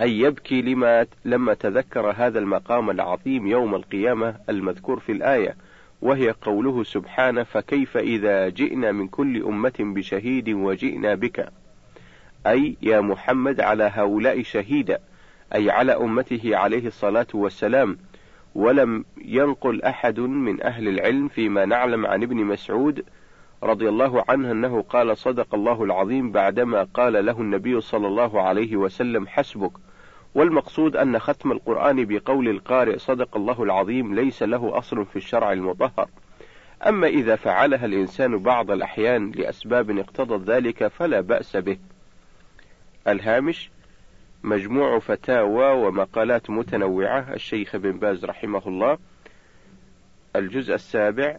أي 0.00 0.18
يبكي 0.18 0.62
لما 0.62 1.06
لما 1.24 1.54
تذكر 1.54 2.10
هذا 2.16 2.38
المقام 2.38 2.90
العظيم 2.90 3.46
يوم 3.46 3.74
القيامة 3.74 4.36
المذكور 4.48 5.00
في 5.00 5.12
الآية 5.12 5.56
وهي 6.02 6.30
قوله 6.30 6.82
سبحانه 6.82 7.42
فكيف 7.42 7.96
إذا 7.96 8.48
جئنا 8.48 8.92
من 8.92 9.08
كل 9.08 9.42
أمة 9.42 9.72
بشهيد 9.80 10.48
وجئنا 10.48 11.14
بك؟ 11.14 11.48
أي 12.46 12.76
يا 12.82 13.00
محمد 13.00 13.60
على 13.60 13.90
هؤلاء 13.94 14.42
شهيدا 14.42 14.98
أي 15.54 15.70
على 15.70 15.92
أمته 15.92 16.56
عليه 16.56 16.86
الصلاة 16.86 17.26
والسلام. 17.34 17.98
ولم 18.54 19.04
ينقل 19.24 19.82
أحد 19.82 20.20
من 20.20 20.62
أهل 20.62 20.88
العلم 20.88 21.28
فيما 21.28 21.64
نعلم 21.64 22.06
عن 22.06 22.22
ابن 22.22 22.36
مسعود 22.36 23.04
رضي 23.62 23.88
الله 23.88 24.24
عنه 24.28 24.50
أنه 24.52 24.82
قال 24.82 25.16
صدق 25.16 25.54
الله 25.54 25.84
العظيم 25.84 26.32
بعدما 26.32 26.82
قال 26.82 27.26
له 27.26 27.40
النبي 27.40 27.80
صلى 27.80 28.06
الله 28.06 28.42
عليه 28.42 28.76
وسلم 28.76 29.26
حسبك. 29.26 29.83
والمقصود 30.34 30.96
أن 30.96 31.18
ختم 31.18 31.52
القرآن 31.52 32.04
بقول 32.04 32.48
القارئ 32.48 32.98
صدق 32.98 33.36
الله 33.36 33.62
العظيم 33.62 34.14
ليس 34.14 34.42
له 34.42 34.78
أصل 34.78 35.06
في 35.06 35.16
الشرع 35.16 35.52
المطهر. 35.52 36.08
أما 36.86 37.06
إذا 37.06 37.36
فعلها 37.36 37.86
الإنسان 37.86 38.38
بعض 38.38 38.70
الأحيان 38.70 39.30
لأسباب 39.30 39.98
اقتضت 39.98 40.50
ذلك 40.50 40.86
فلا 40.86 41.20
بأس 41.20 41.56
به. 41.56 41.78
الهامش 43.08 43.70
مجموع 44.44 44.98
فتاوى 44.98 45.86
ومقالات 45.86 46.50
متنوعة. 46.50 47.34
الشيخ 47.34 47.76
بن 47.76 47.92
باز 47.92 48.24
رحمه 48.24 48.62
الله. 48.66 48.98
الجزء 50.36 50.74
السابع 50.74 51.38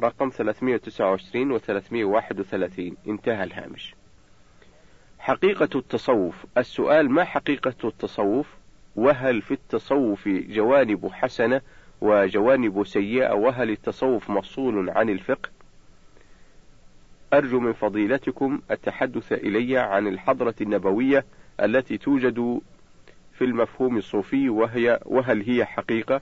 رقم 0.00 0.30
329 0.30 1.52
و 1.52 1.58
331 1.58 2.96
انتهى 3.08 3.44
الهامش. 3.44 3.97
حقيقة 5.28 5.68
التصوف؟ 5.78 6.46
السؤال 6.58 7.10
ما 7.10 7.24
حقيقة 7.24 7.74
التصوف؟ 7.84 8.46
وهل 8.96 9.42
في 9.42 9.54
التصوف 9.54 10.28
جوانب 10.28 11.08
حسنة 11.12 11.60
وجوانب 12.00 12.86
سيئة؟ 12.86 13.32
وهل 13.34 13.70
التصوف 13.70 14.30
مفصول 14.30 14.90
عن 14.90 15.08
الفقه؟ 15.10 15.50
أرجو 17.32 17.60
من 17.60 17.72
فضيلتكم 17.72 18.60
التحدث 18.70 19.32
إلي 19.32 19.78
عن 19.78 20.06
الحضرة 20.06 20.54
النبوية 20.60 21.24
التي 21.60 21.98
توجد 21.98 22.60
في 23.32 23.44
المفهوم 23.44 23.96
الصوفي 23.96 24.48
وهي 24.48 25.00
وهل 25.06 25.42
هي 25.42 25.64
حقيقة؟ 25.64 26.20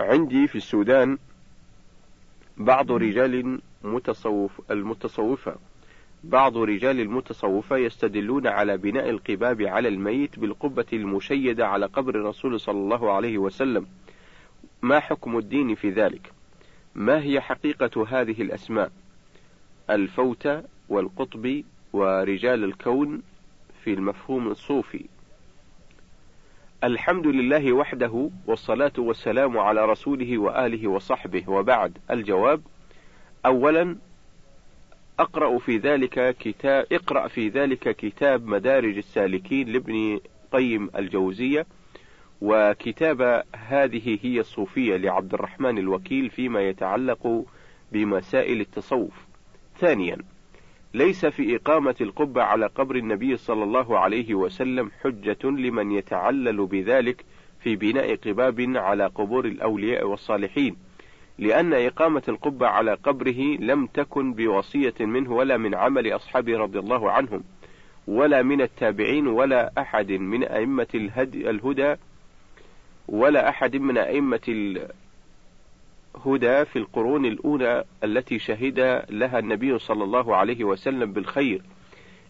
عندي 0.00 0.46
في 0.46 0.56
السودان 0.56 1.18
بعض 2.56 2.92
رجال 2.92 3.60
متصوف 3.84 4.60
المتصوفة. 4.70 5.56
بعض 6.24 6.56
رجال 6.56 7.00
المتصوفة 7.00 7.76
يستدلون 7.76 8.46
على 8.46 8.76
بناء 8.76 9.10
القباب 9.10 9.62
على 9.62 9.88
الميت 9.88 10.38
بالقبة 10.38 10.86
المشيدة 10.92 11.66
على 11.68 11.86
قبر 11.86 12.14
الرسول 12.14 12.60
صلى 12.60 12.78
الله 12.78 13.12
عليه 13.12 13.38
وسلم. 13.38 13.86
ما 14.82 15.00
حكم 15.00 15.38
الدين 15.38 15.74
في 15.74 15.90
ذلك؟ 15.90 16.32
ما 16.94 17.22
هي 17.22 17.40
حقيقة 17.40 18.06
هذه 18.08 18.42
الأسماء؟ 18.42 18.92
الفوت 19.90 20.48
والقطب 20.88 21.62
ورجال 21.92 22.64
الكون 22.64 23.22
في 23.84 23.94
المفهوم 23.94 24.48
الصوفي. 24.48 25.04
الحمد 26.84 27.26
لله 27.26 27.72
وحده 27.72 28.30
والصلاة 28.46 28.92
والسلام 28.98 29.58
على 29.58 29.86
رسوله 29.86 30.38
وآله 30.38 30.88
وصحبه. 30.88 31.50
وبعد 31.50 31.98
الجواب 32.10 32.60
أولا 33.46 33.96
أقرأ 35.18 35.58
في 35.58 35.76
ذلك 35.76 36.36
كتاب 36.36 36.86
اقرأ 36.92 37.28
في 37.28 37.48
ذلك 37.48 37.96
كتاب 37.96 38.46
مدارج 38.46 38.96
السالكين 38.96 39.68
لابن 39.68 40.20
قيم 40.52 40.90
الجوزية 40.96 41.66
وكتاب 42.40 43.44
هذه 43.56 44.18
هي 44.22 44.40
الصوفية 44.40 44.96
لعبد 44.96 45.34
الرحمن 45.34 45.78
الوكيل 45.78 46.30
فيما 46.30 46.60
يتعلق 46.60 47.44
بمسائل 47.92 48.60
التصوف. 48.60 49.26
ثانيا 49.78 50.16
ليس 50.94 51.26
في 51.26 51.56
إقامة 51.56 51.94
القبة 52.00 52.42
على 52.42 52.66
قبر 52.66 52.96
النبي 52.96 53.36
صلى 53.36 53.64
الله 53.64 53.98
عليه 53.98 54.34
وسلم 54.34 54.90
حجة 55.04 55.38
لمن 55.44 55.90
يتعلل 55.92 56.66
بذلك 56.66 57.24
في 57.60 57.76
بناء 57.76 58.16
قباب 58.16 58.72
على 58.76 59.06
قبور 59.06 59.44
الأولياء 59.44 60.06
والصالحين، 60.06 60.76
لأن 61.38 61.72
إقامة 61.72 62.22
القبة 62.28 62.66
على 62.66 62.94
قبره 62.94 63.56
لم 63.60 63.86
تكن 63.86 64.32
بوصية 64.32 64.94
منه 65.00 65.32
ولا 65.32 65.56
من 65.56 65.74
عمل 65.74 66.16
أصحابه 66.16 66.58
رضي 66.58 66.78
الله 66.78 67.10
عنهم، 67.10 67.44
ولا 68.06 68.42
من 68.42 68.60
التابعين 68.60 69.26
ولا 69.26 69.72
أحد 69.78 70.12
من 70.12 70.44
أئمة 70.44 70.86
الهدى 71.34 71.94
ولا 73.08 73.48
أحد 73.48 73.76
من 73.76 73.98
أئمة 73.98 74.40
الهدى 74.48 74.90
في 76.64 76.76
القرون 76.76 77.26
الأولى 77.26 77.84
التي 78.04 78.38
شهد 78.38 79.04
لها 79.10 79.38
النبي 79.38 79.78
صلى 79.78 80.04
الله 80.04 80.36
عليه 80.36 80.64
وسلم 80.64 81.12
بالخير. 81.12 81.62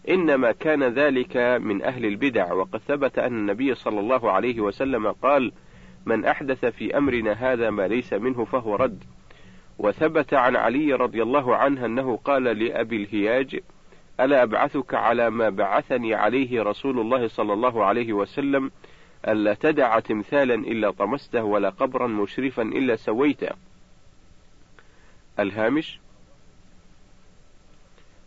إنما 0.09 0.51
كان 0.51 0.83
ذلك 0.83 1.37
من 1.37 1.81
أهل 1.81 2.05
البدع 2.05 2.53
وقد 2.53 2.81
ثبت 2.87 3.19
أن 3.19 3.33
النبي 3.33 3.75
صلى 3.75 3.99
الله 3.99 4.31
عليه 4.31 4.59
وسلم 4.59 5.11
قال 5.11 5.51
من 6.05 6.25
أحدث 6.25 6.65
في 6.65 6.97
أمرنا 6.97 7.31
هذا 7.31 7.69
ما 7.69 7.87
ليس 7.87 8.13
منه 8.13 8.45
فهو 8.45 8.75
رد. 8.75 9.03
وثبت 9.79 10.33
عن 10.33 10.55
علي 10.55 10.93
رضي 10.93 11.23
الله 11.23 11.55
عنه 11.55 11.85
أنه 11.85 12.17
قال 12.17 12.43
لأبي 12.43 12.95
الهياج 12.95 13.59
ألا 14.19 14.43
أبعثك 14.43 14.93
على 14.93 15.29
ما 15.29 15.49
بعثني 15.49 16.13
عليه 16.13 16.61
رسول 16.61 16.99
الله 16.99 17.27
صلى 17.27 17.53
الله 17.53 17.85
عليه 17.85 18.13
وسلم 18.13 18.71
ألا 19.27 19.53
تدع 19.53 19.99
تمثالا 19.99 20.53
إلا 20.53 20.91
طمسته 20.91 21.43
ولا 21.43 21.69
قبرا 21.69 22.07
مشرفا 22.07 22.61
إلا 22.61 22.95
سويته. 22.95 23.49
الهامش 25.39 25.99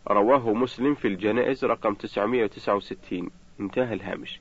رواه 0.07 0.53
مسلم 0.53 0.95
في 0.95 1.07
الجنائز 1.07 1.65
رقم 1.65 1.93
969 1.93 3.29
انتهى 3.59 3.93
الهامش. 3.93 4.39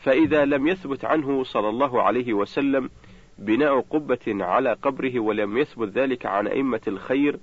فإذا 0.00 0.44
لم 0.44 0.66
يثبت 0.66 1.04
عنه 1.04 1.44
صلى 1.44 1.68
الله 1.68 2.02
عليه 2.02 2.32
وسلم 2.32 2.90
بناء 3.38 3.80
قبة 3.80 4.44
على 4.44 4.72
قبره 4.72 5.20
ولم 5.20 5.58
يثبت 5.58 5.88
ذلك 5.88 6.26
عن 6.26 6.46
أئمة 6.46 6.80
الخير 6.88 7.38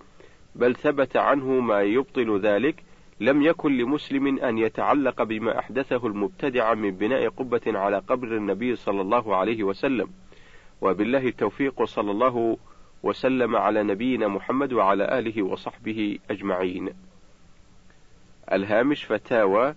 بل 0.56 0.76
ثبت 0.76 1.18
عنه 1.18 1.60
ما 1.60 1.82
يبطل 1.82 2.40
ذلك 2.40 2.84
لم 3.20 3.42
يكن 3.42 3.78
لمسلم 3.78 4.40
أن 4.40 4.58
يتعلق 4.58 5.24
بما 5.24 5.60
أحدثه 5.60 6.08
المبتدع 6.08 6.74
من 6.74 6.92
بناء 6.92 7.30
قبة 7.30 7.62
على 7.68 7.98
قبر 7.98 8.38
النبي 8.38 8.76
صلى 8.76 9.02
الله 9.02 9.36
عليه 9.36 9.64
وسلم. 9.64 10.10
وبالله 10.82 11.28
التوفيق 11.28 11.84
صلى 11.84 12.12
الله 12.12 12.58
وسلم 13.04 13.56
على 13.56 13.84
نبينا 13.84 14.28
محمد 14.28 14.74
وعلى 14.74 15.20
آله 15.20 15.44
وصحبه 15.44 16.20
أجمعين. 16.32 16.90
الهامش 18.52 19.06
فتاوى 19.06 19.76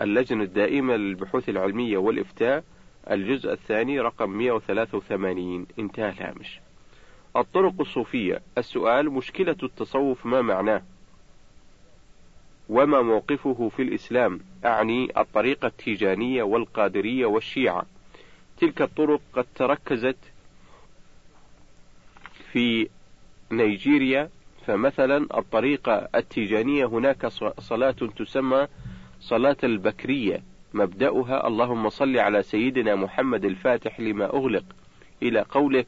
اللجنة 0.00 0.42
الدائمة 0.42 0.96
للبحوث 0.96 1.48
العلمية 1.48 1.98
والإفتاء 1.98 2.64
الجزء 3.10 3.52
الثاني 3.52 4.00
رقم 4.00 4.30
183 4.30 5.66
انتهى 5.78 6.08
الهامش. 6.08 6.60
الطرق 7.36 7.74
الصوفية. 7.80 8.40
السؤال 8.58 9.10
مشكلة 9.10 9.56
التصوف 9.62 10.26
ما 10.26 10.42
معناه؟ 10.42 10.82
وما 12.68 13.02
موقفه 13.02 13.70
في 13.76 13.82
الإسلام؟ 13.82 14.40
أعني 14.64 15.20
الطريقة 15.20 15.66
التيجانية 15.66 16.42
والقادرية 16.42 17.26
والشيعة. 17.26 17.86
تلك 18.60 18.82
الطرق 18.82 19.20
قد 19.32 19.46
تركزت 19.54 20.16
في 22.52 22.88
نيجيريا 23.52 24.30
فمثلا 24.66 25.38
الطريقة 25.38 26.08
التيجانية 26.14 26.86
هناك 26.86 27.26
صلاة 27.58 27.90
تسمى 27.90 28.66
صلاة 29.20 29.56
البكرية 29.64 30.42
مبدأها 30.74 31.46
اللهم 31.46 31.88
صل 31.88 32.18
على 32.18 32.42
سيدنا 32.42 32.94
محمد 32.94 33.44
الفاتح 33.44 34.00
لما 34.00 34.24
أغلق 34.24 34.64
إلى 35.22 35.40
قوله 35.40 35.84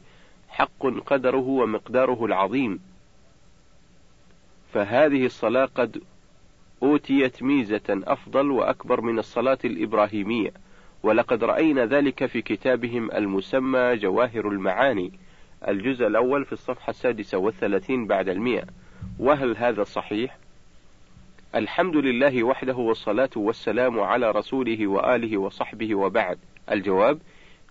حق 0.49 0.87
قدره 1.07 1.49
ومقداره 1.49 2.25
العظيم 2.25 2.81
فهذه 4.73 5.27
الصلاة 5.27 5.65
قد 5.65 6.03
أوتيت 6.83 7.43
ميزة 7.43 7.81
أفضل 7.89 8.51
وأكبر 8.51 9.01
من 9.01 9.19
الصلاة 9.19 9.59
الإبراهيمية 9.65 10.53
ولقد 11.03 11.45
رأينا 11.45 11.87
ذلك 11.87 12.27
في 12.27 12.43
كتابهم 12.43 13.11
المسمى 13.11 13.97
جواهر 13.97 14.49
المعاني 14.49 15.13
الجزء 15.69 16.07
الأول 16.07 16.45
في 16.45 16.53
الصفحة 16.53 16.91
السادسة 16.91 17.39
والثلاثين 17.39 18.07
بعد 18.07 18.29
المئة 18.29 18.65
وهل 19.19 19.57
هذا 19.57 19.85
صحيح؟ 19.85 20.39
الحمد 21.55 21.97
لله 21.97 22.45
وحده 22.45 22.75
والصلاة 22.75 23.31
والسلام 23.37 24.01
على 24.01 24.31
رسوله 24.31 24.87
وآله 24.87 25.39
وصحبه 25.39 25.95
وبعد. 25.95 26.39
الجواب 26.71 27.19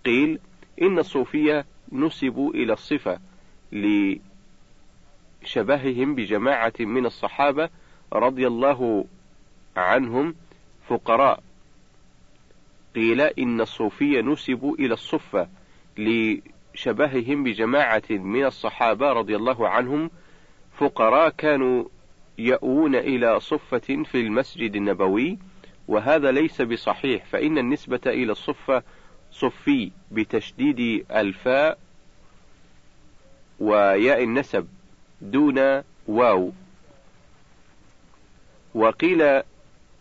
قيل 0.06 0.40
إن 0.82 1.00
الصوفية 1.00 1.66
نسبوا 1.92 2.54
إلى 2.54 2.74
الصفة 2.74 3.20
لشبههم 5.42 6.16
بجماعة 6.16 6.74
من 6.80 7.06
الصحابة 7.06 7.70
رضي 8.14 8.48
الله 8.48 9.06
عنهم 9.78 10.36
فقراء. 10.88 11.44
قيل 12.96 13.22
إن 13.22 13.62
الصوفية 13.62 14.22
نسبوا 14.22 14.76
إلى 14.76 14.94
الصفة 14.94 15.50
لشبههم 15.98 17.44
بجماعة 17.44 18.04
من 18.10 18.46
الصحابة 18.46 19.14
رضي 19.14 19.36
الله 19.36 19.70
عنهم 19.70 20.10
فقراء 20.74 21.30
كانوا 21.30 21.86
يأوون 22.40 22.96
إلى 22.96 23.40
صفة 23.40 24.04
في 24.04 24.16
المسجد 24.22 24.76
النبوي 24.76 25.38
وهذا 25.88 26.32
ليس 26.32 26.62
بصحيح 26.62 27.26
فإن 27.26 27.58
النسبة 27.58 28.02
إلى 28.06 28.32
الصفة 28.32 28.84
صفي 29.32 29.92
بتشديد 30.12 31.06
الفاء 31.12 31.78
وياء 33.60 34.24
النسب 34.24 34.68
دون 35.22 35.82
واو. 36.08 36.52
وقيل 38.76 39.42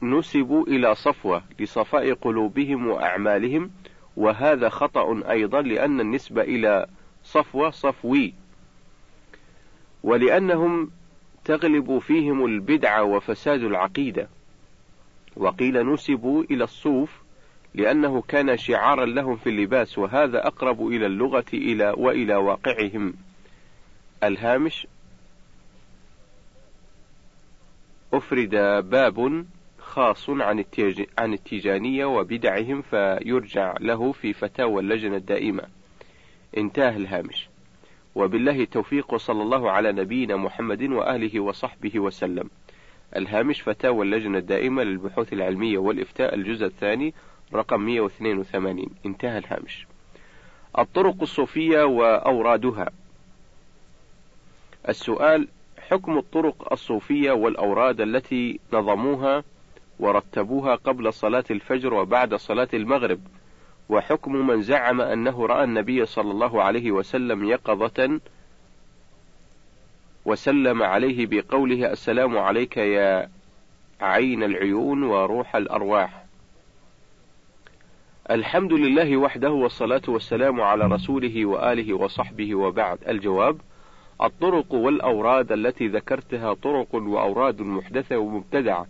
نسبوا 0.02 0.66
إلى 0.66 0.94
صفوة 0.94 1.42
لصفاء 1.58 2.12
قلوبهم 2.14 2.86
وأعمالهم 2.86 3.70
وهذا 4.16 4.68
خطأ 4.68 5.30
أيضا 5.30 5.62
لأن 5.62 6.00
النسبة 6.00 6.42
إلى 6.42 6.86
صفوة 7.24 7.70
صفوي 7.70 8.34
ولأنهم 10.02 10.90
تغلب 11.48 11.98
فيهم 11.98 12.44
البدعة 12.44 13.02
وفساد 13.02 13.62
العقيدة 13.62 14.28
وقيل 15.36 15.92
نسبوا 15.92 16.44
إلى 16.50 16.64
الصوف 16.64 17.22
لأنه 17.74 18.22
كان 18.22 18.56
شعارا 18.56 19.06
لهم 19.06 19.36
في 19.36 19.48
اللباس 19.48 19.98
وهذا 19.98 20.46
أقرب 20.46 20.86
إلى 20.86 21.06
اللغة 21.06 21.44
إلى 21.52 21.94
وإلى 21.96 22.36
واقعهم 22.36 23.14
الهامش 24.24 24.86
أفرد 28.12 28.50
باب 28.90 29.46
خاص 29.78 30.30
عن 30.30 30.64
عن 31.18 31.32
التيجانية 31.32 32.04
وبدعهم 32.04 32.82
فيرجع 32.82 33.74
له 33.80 34.12
في 34.12 34.32
فتاوى 34.32 34.80
اللجنة 34.82 35.16
الدائمة. 35.16 35.62
انتهى 36.56 36.96
الهامش. 36.96 37.48
وبالله 38.18 38.60
التوفيق 38.60 39.14
وصلى 39.14 39.42
الله 39.42 39.70
على 39.70 39.92
نبينا 39.92 40.36
محمد 40.36 40.82
وآله 40.82 41.40
وصحبه 41.40 42.00
وسلم. 42.00 42.50
الهامش 43.16 43.62
فتاوى 43.62 44.06
اللجنة 44.06 44.38
الدائمة 44.38 44.82
للبحوث 44.82 45.32
العلمية 45.32 45.78
والإفتاء 45.78 46.34
الجزء 46.34 46.66
الثاني 46.66 47.14
رقم 47.54 47.80
182 47.80 48.90
انتهى 49.06 49.38
الهامش. 49.38 49.86
الطرق 50.78 51.14
الصوفية 51.22 51.82
وأورادها. 51.82 52.90
السؤال 54.88 55.48
حكم 55.88 56.18
الطرق 56.18 56.72
الصوفية 56.72 57.32
والأوراد 57.32 58.00
التي 58.00 58.60
نظموها 58.72 59.44
ورتبوها 59.98 60.74
قبل 60.74 61.12
صلاة 61.12 61.44
الفجر 61.50 61.94
وبعد 61.94 62.34
صلاة 62.34 62.68
المغرب، 62.74 63.20
وحكم 63.88 64.46
من 64.46 64.62
زعم 64.62 65.00
أنه 65.00 65.46
رأى 65.46 65.64
النبي 65.64 66.06
صلى 66.06 66.30
الله 66.30 66.62
عليه 66.62 66.90
وسلم 66.92 67.44
يقظة 67.44 68.20
وسلم 70.24 70.82
عليه 70.82 71.26
بقوله 71.26 71.92
السلام 71.92 72.38
عليك 72.38 72.76
يا 72.76 73.28
عين 74.00 74.42
العيون 74.42 75.02
وروح 75.02 75.56
الأرواح. 75.56 76.24
الحمد 78.30 78.72
لله 78.72 79.16
وحده 79.16 79.50
والصلاة 79.50 80.02
والسلام 80.08 80.60
على 80.60 80.84
رسوله 80.84 81.46
وآله 81.46 81.94
وصحبه 81.94 82.54
وبعد 82.54 82.98
الجواب 83.08 83.60
الطرق 84.22 84.74
والأوراد 84.74 85.52
التي 85.52 85.88
ذكرتها 85.88 86.54
طرق 86.54 86.94
وأوراد 86.94 87.60
محدثة 87.60 88.16
ومبتدعة 88.18 88.86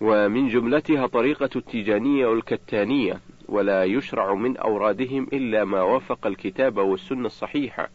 ومن 0.00 0.48
جملتها 0.48 1.06
طريقة 1.06 1.50
التيجانية 1.56 2.26
والكتانية 2.26 3.20
ولا 3.52 3.84
يشرع 3.84 4.34
من 4.34 4.56
أورادهم 4.56 5.26
إلا 5.32 5.64
ما 5.64 5.82
وافق 5.82 6.26
الكتاب 6.26 6.76
والسنة 6.76 7.26
الصحيحة. 7.26 7.88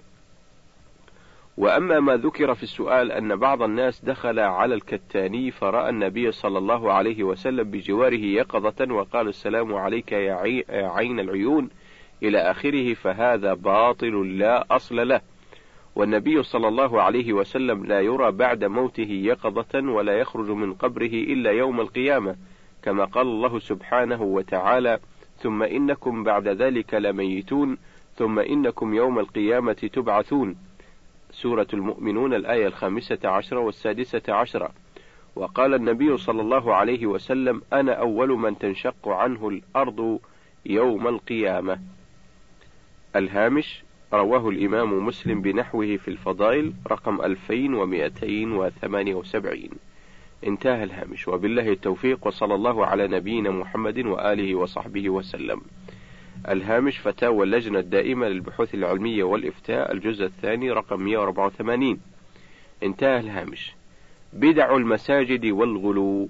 وأما 1.57 1.99
ما 1.99 2.15
ذكر 2.15 2.55
في 2.55 2.63
السؤال 2.63 3.11
أن 3.11 3.35
بعض 3.35 3.61
الناس 3.61 4.05
دخل 4.05 4.39
على 4.39 4.75
الكتاني 4.75 5.51
فرأى 5.51 5.89
النبي 5.89 6.31
صلى 6.31 6.57
الله 6.57 6.93
عليه 6.93 7.23
وسلم 7.23 7.71
بجواره 7.71 8.25
يقظة 8.25 8.93
وقال 8.93 9.27
السلام 9.27 9.75
عليك 9.75 10.11
يا 10.11 10.35
عين 10.69 11.19
العيون 11.19 11.69
إلى 12.23 12.37
آخره 12.37 12.93
فهذا 12.93 13.53
باطل 13.53 14.37
لا 14.37 14.75
أصل 14.75 15.07
له. 15.07 15.21
والنبي 15.95 16.43
صلى 16.43 16.67
الله 16.67 17.01
عليه 17.01 17.33
وسلم 17.33 17.85
لا 17.85 18.01
يرى 18.01 18.31
بعد 18.31 18.63
موته 18.63 19.11
يقظة 19.11 19.91
ولا 19.91 20.13
يخرج 20.13 20.49
من 20.49 20.73
قبره 20.73 21.13
إلا 21.13 21.51
يوم 21.51 21.81
القيامة 21.81 22.35
كما 22.83 23.05
قال 23.05 23.27
الله 23.27 23.59
سبحانه 23.59 24.21
وتعالى 24.21 24.99
ثم 25.39 25.63
إنكم 25.63 26.23
بعد 26.23 26.47
ذلك 26.47 26.93
لميتون 26.93 27.77
ثم 28.15 28.39
إنكم 28.39 28.93
يوم 28.93 29.19
القيامة 29.19 29.73
تبعثون. 29.73 30.55
سورة 31.31 31.67
المؤمنون 31.73 32.33
الآية 32.33 32.67
الخامسة 32.67 33.19
عشرة 33.23 33.59
والسادسة 33.59 34.21
عشرة. 34.29 34.69
وقال 35.35 35.73
النبي 35.73 36.17
صلى 36.17 36.41
الله 36.41 36.75
عليه 36.75 37.05
وسلم 37.05 37.61
أنا 37.73 37.93
أول 37.93 38.29
من 38.29 38.57
تنشق 38.57 39.07
عنه 39.07 39.49
الأرض 39.49 40.19
يوم 40.65 41.07
القيامة. 41.07 41.79
الهامش 43.15 43.83
رواه 44.13 44.49
الإمام 44.49 45.05
مسلم 45.05 45.41
بنحوه 45.41 45.97
في 45.97 46.07
الفضائل 46.07 46.73
رقم 46.91 47.21
2278 47.21 49.69
انتهى 50.43 50.83
الهامش. 50.83 51.27
وبالله 51.27 51.69
التوفيق 51.69 52.27
وصلى 52.27 52.55
الله 52.55 52.85
على 52.85 53.07
نبينا 53.07 53.49
محمد 53.51 53.99
وآله 54.05 54.55
وصحبه 54.55 55.09
وسلم. 55.09 55.61
الهامش 56.49 56.97
فتاوى 56.97 57.43
اللجنة 57.43 57.79
الدائمة 57.79 58.27
للبحوث 58.27 58.75
العلمية 58.75 59.23
والإفتاء 59.23 59.91
الجزء 59.91 60.25
الثاني 60.25 60.71
رقم 60.71 61.01
184 61.01 61.99
انتهى 62.83 63.19
الهامش. 63.19 63.73
بدع 64.33 64.75
المساجد 64.75 65.45
والغلو. 65.45 66.29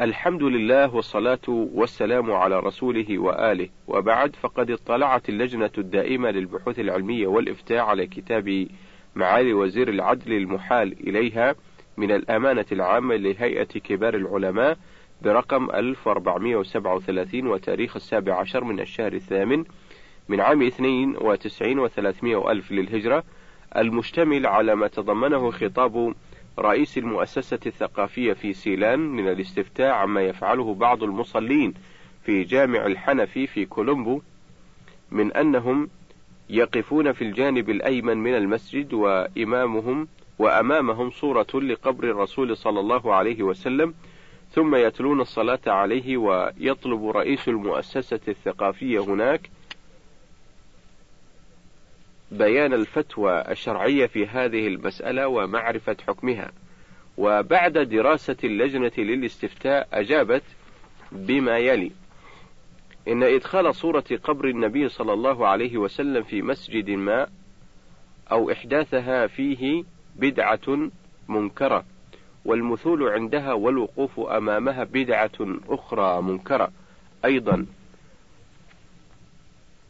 الحمد 0.00 0.42
لله 0.42 0.94
والصلاة 0.94 1.48
والسلام 1.48 2.32
على 2.32 2.60
رسوله 2.60 3.18
وآله. 3.18 3.68
وبعد 3.88 4.36
فقد 4.36 4.70
اطلعت 4.70 5.28
اللجنة 5.28 5.70
الدائمة 5.78 6.30
للبحوث 6.30 6.78
العلمية 6.78 7.26
والإفتاء 7.26 7.78
على 7.78 8.06
كتاب 8.06 8.66
معالي 9.14 9.52
وزير 9.52 9.88
العدل 9.88 10.32
المحال 10.32 11.08
إليها 11.08 11.54
من 11.96 12.10
الأمانة 12.10 12.66
العامة 12.72 13.16
لهيئة 13.16 13.64
كبار 13.64 14.14
العلماء 14.14 14.78
برقم 15.22 15.70
1437 15.70 17.46
وتاريخ 17.46 17.96
السابع 17.96 18.34
عشر 18.40 18.64
من 18.64 18.80
الشهر 18.80 19.12
الثامن 19.12 19.64
من 20.28 20.40
عام 20.40 20.62
92 20.62 21.88
و300 21.88 22.48
ألف 22.48 22.72
للهجرة 22.72 23.24
المشتمل 23.76 24.46
على 24.46 24.74
ما 24.74 24.88
تضمنه 24.88 25.50
خطاب 25.50 26.14
رئيس 26.58 26.98
المؤسسة 26.98 27.60
الثقافية 27.66 28.32
في 28.32 28.52
سيلان 28.52 29.00
من 29.00 29.28
الاستفتاء 29.28 29.90
عما 29.90 30.22
يفعله 30.22 30.74
بعض 30.74 31.02
المصلين 31.02 31.74
في 32.24 32.44
جامع 32.44 32.86
الحنفي 32.86 33.46
في 33.46 33.66
كولومبو 33.66 34.20
من 35.10 35.32
أنهم 35.32 35.88
يقفون 36.50 37.12
في 37.12 37.22
الجانب 37.22 37.70
الأيمن 37.70 38.16
من 38.16 38.34
المسجد 38.34 38.94
وإمامهم 38.94 40.08
وأمامهم 40.38 41.10
صورة 41.10 41.46
لقبر 41.54 42.04
الرسول 42.04 42.56
صلى 42.56 42.80
الله 42.80 43.14
عليه 43.14 43.42
وسلم 43.42 43.94
ثم 44.50 44.74
يتلون 44.74 45.20
الصلاة 45.20 45.60
عليه 45.66 46.16
ويطلب 46.16 47.06
رئيس 47.08 47.48
المؤسسة 47.48 48.20
الثقافية 48.28 48.98
هناك 48.98 49.50
بيان 52.32 52.72
الفتوى 52.72 53.40
الشرعية 53.50 54.06
في 54.06 54.26
هذه 54.26 54.66
المسألة 54.66 55.28
ومعرفة 55.28 55.96
حكمها. 56.08 56.52
وبعد 57.18 57.78
دراسة 57.78 58.36
اللجنة 58.44 58.92
للاستفتاء 58.98 59.88
أجابت 59.92 60.42
بما 61.12 61.58
يلي 61.58 61.92
إن 63.08 63.22
إدخال 63.22 63.74
صورة 63.74 64.04
قبر 64.24 64.48
النبي 64.48 64.88
صلى 64.88 65.12
الله 65.12 65.46
عليه 65.46 65.78
وسلم 65.78 66.22
في 66.22 66.42
مسجد 66.42 66.90
ما 66.90 67.26
أو 68.32 68.50
إحداثها 68.50 69.26
فيه 69.26 69.84
بدعة 70.16 70.90
منكرة 71.28 71.84
والمثول 72.44 73.08
عندها 73.08 73.52
والوقوف 73.52 74.20
أمامها 74.20 74.84
بدعة 74.84 75.58
أخرى 75.68 76.22
منكرة 76.22 76.70
أيضا. 77.24 77.66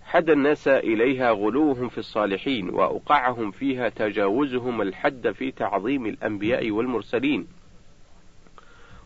حد 0.04 0.30
الناس 0.30 0.68
إليها 0.68 1.30
غلوهم 1.30 1.88
في 1.88 1.98
الصالحين 1.98 2.68
وأوقعهم 2.68 3.50
فيها 3.50 3.88
تجاوزهم 3.88 4.82
الحد 4.82 5.30
في 5.30 5.50
تعظيم 5.50 6.06
الأنبياء 6.06 6.70
والمرسلين. 6.70 7.46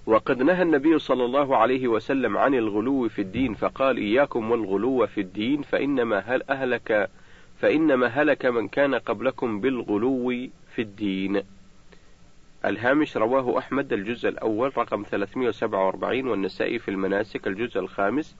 وقد 0.06 0.42
نهى 0.42 0.62
النبي 0.62 0.98
صلى 0.98 1.24
الله 1.24 1.56
عليه 1.56 1.88
وسلم 1.88 2.36
عن 2.36 2.54
الغلو 2.54 3.08
في 3.08 3.22
الدين 3.22 3.54
فقال 3.54 3.96
إياكم 3.96 4.50
والغلو 4.50 5.06
في 5.06 5.20
الدين 5.20 5.62
فإنما 5.62 6.18
هل 6.18 6.42
أهلك 6.50 7.10
فإنما 7.60 8.06
هلك 8.06 8.46
من 8.46 8.68
كان 8.68 8.94
قبلكم 8.94 9.60
بالغلو 9.60 10.48
في 10.78 10.82
الدين. 10.82 11.42
الهامش 12.64 13.16
رواه 13.16 13.58
أحمد 13.58 13.92
الجزء 13.92 14.28
الأول 14.28 14.78
رقم 14.78 15.02
347 15.02 16.28
والنسائي 16.28 16.78
في 16.78 16.90
المناسك 16.90 17.46
الجزء 17.46 17.80
الخامس 17.80 18.36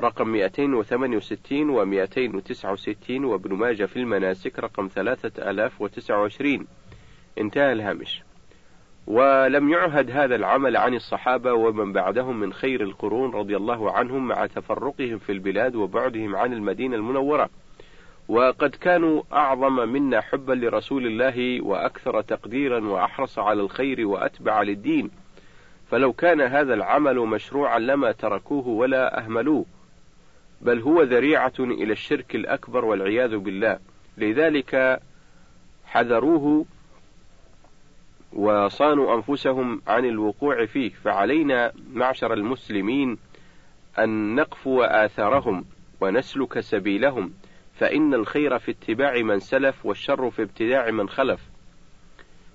رقم 0.00 0.28
268 0.28 1.70
و 1.70 1.84
269 1.84 3.24
وابن 3.24 3.54
ماجه 3.54 3.84
في 3.84 3.96
المناسك 3.96 4.58
رقم 4.58 4.88
3029 4.88 6.66
انتهى 7.38 7.72
الهامش. 7.72 8.22
ولم 9.06 9.68
يعهد 9.68 10.10
هذا 10.10 10.34
العمل 10.34 10.76
عن 10.76 10.94
الصحابة 10.94 11.52
ومن 11.52 11.92
بعدهم 11.92 12.40
من 12.40 12.52
خير 12.52 12.82
القرون 12.82 13.30
رضي 13.30 13.56
الله 13.56 13.92
عنهم 13.92 14.28
مع 14.28 14.46
تفرقهم 14.46 15.18
في 15.18 15.32
البلاد 15.32 15.74
وبعدهم 15.74 16.36
عن 16.36 16.52
المدينة 16.52 16.96
المنورة. 16.96 17.50
وقد 18.28 18.70
كانوا 18.70 19.22
أعظم 19.32 19.88
منا 19.88 20.20
حبا 20.20 20.52
لرسول 20.52 21.06
الله 21.06 21.60
وأكثر 21.60 22.20
تقديرا 22.20 22.88
وأحرص 22.88 23.38
على 23.38 23.60
الخير 23.62 24.06
وأتبع 24.06 24.62
للدين. 24.62 25.10
فلو 25.90 26.12
كان 26.12 26.40
هذا 26.40 26.74
العمل 26.74 27.16
مشروعا 27.16 27.78
لما 27.78 28.12
تركوه 28.12 28.68
ولا 28.68 29.24
أهملوه. 29.24 29.64
بل 30.60 30.80
هو 30.80 31.02
ذريعة 31.02 31.52
إلى 31.60 31.92
الشرك 31.92 32.34
الأكبر 32.34 32.84
والعياذ 32.84 33.36
بالله. 33.36 33.78
لذلك 34.18 35.00
حذروه 35.86 36.64
وصانوا 38.32 39.14
أنفسهم 39.14 39.82
عن 39.86 40.04
الوقوع 40.04 40.66
فيه. 40.66 40.90
فعلينا 40.90 41.72
معشر 41.92 42.32
المسلمين 42.32 43.18
أن 43.98 44.34
نقفو 44.34 44.82
آثارهم 44.82 45.64
ونسلك 46.00 46.60
سبيلهم. 46.60 47.32
فإن 47.74 48.14
الخير 48.14 48.58
في 48.58 48.70
اتباع 48.70 49.22
من 49.22 49.38
سلف 49.38 49.86
والشر 49.86 50.30
في 50.30 50.42
ابتداع 50.42 50.90
من 50.90 51.08
خلف. 51.08 51.40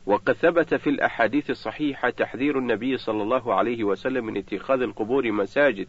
وقد 0.06 0.34
ثبت 0.34 0.76
في 0.76 0.90
الأحاديث 0.90 1.50
الصحيحة 1.50 2.10
تحذير 2.10 2.58
النبي 2.58 2.98
صلى 2.98 3.24
الله 3.24 3.54
عليه 3.54 3.84
وسلم 3.84 4.26
من 4.26 4.38
اتخاذ 4.38 4.82
القبور 4.82 5.32
مساجد 5.32 5.88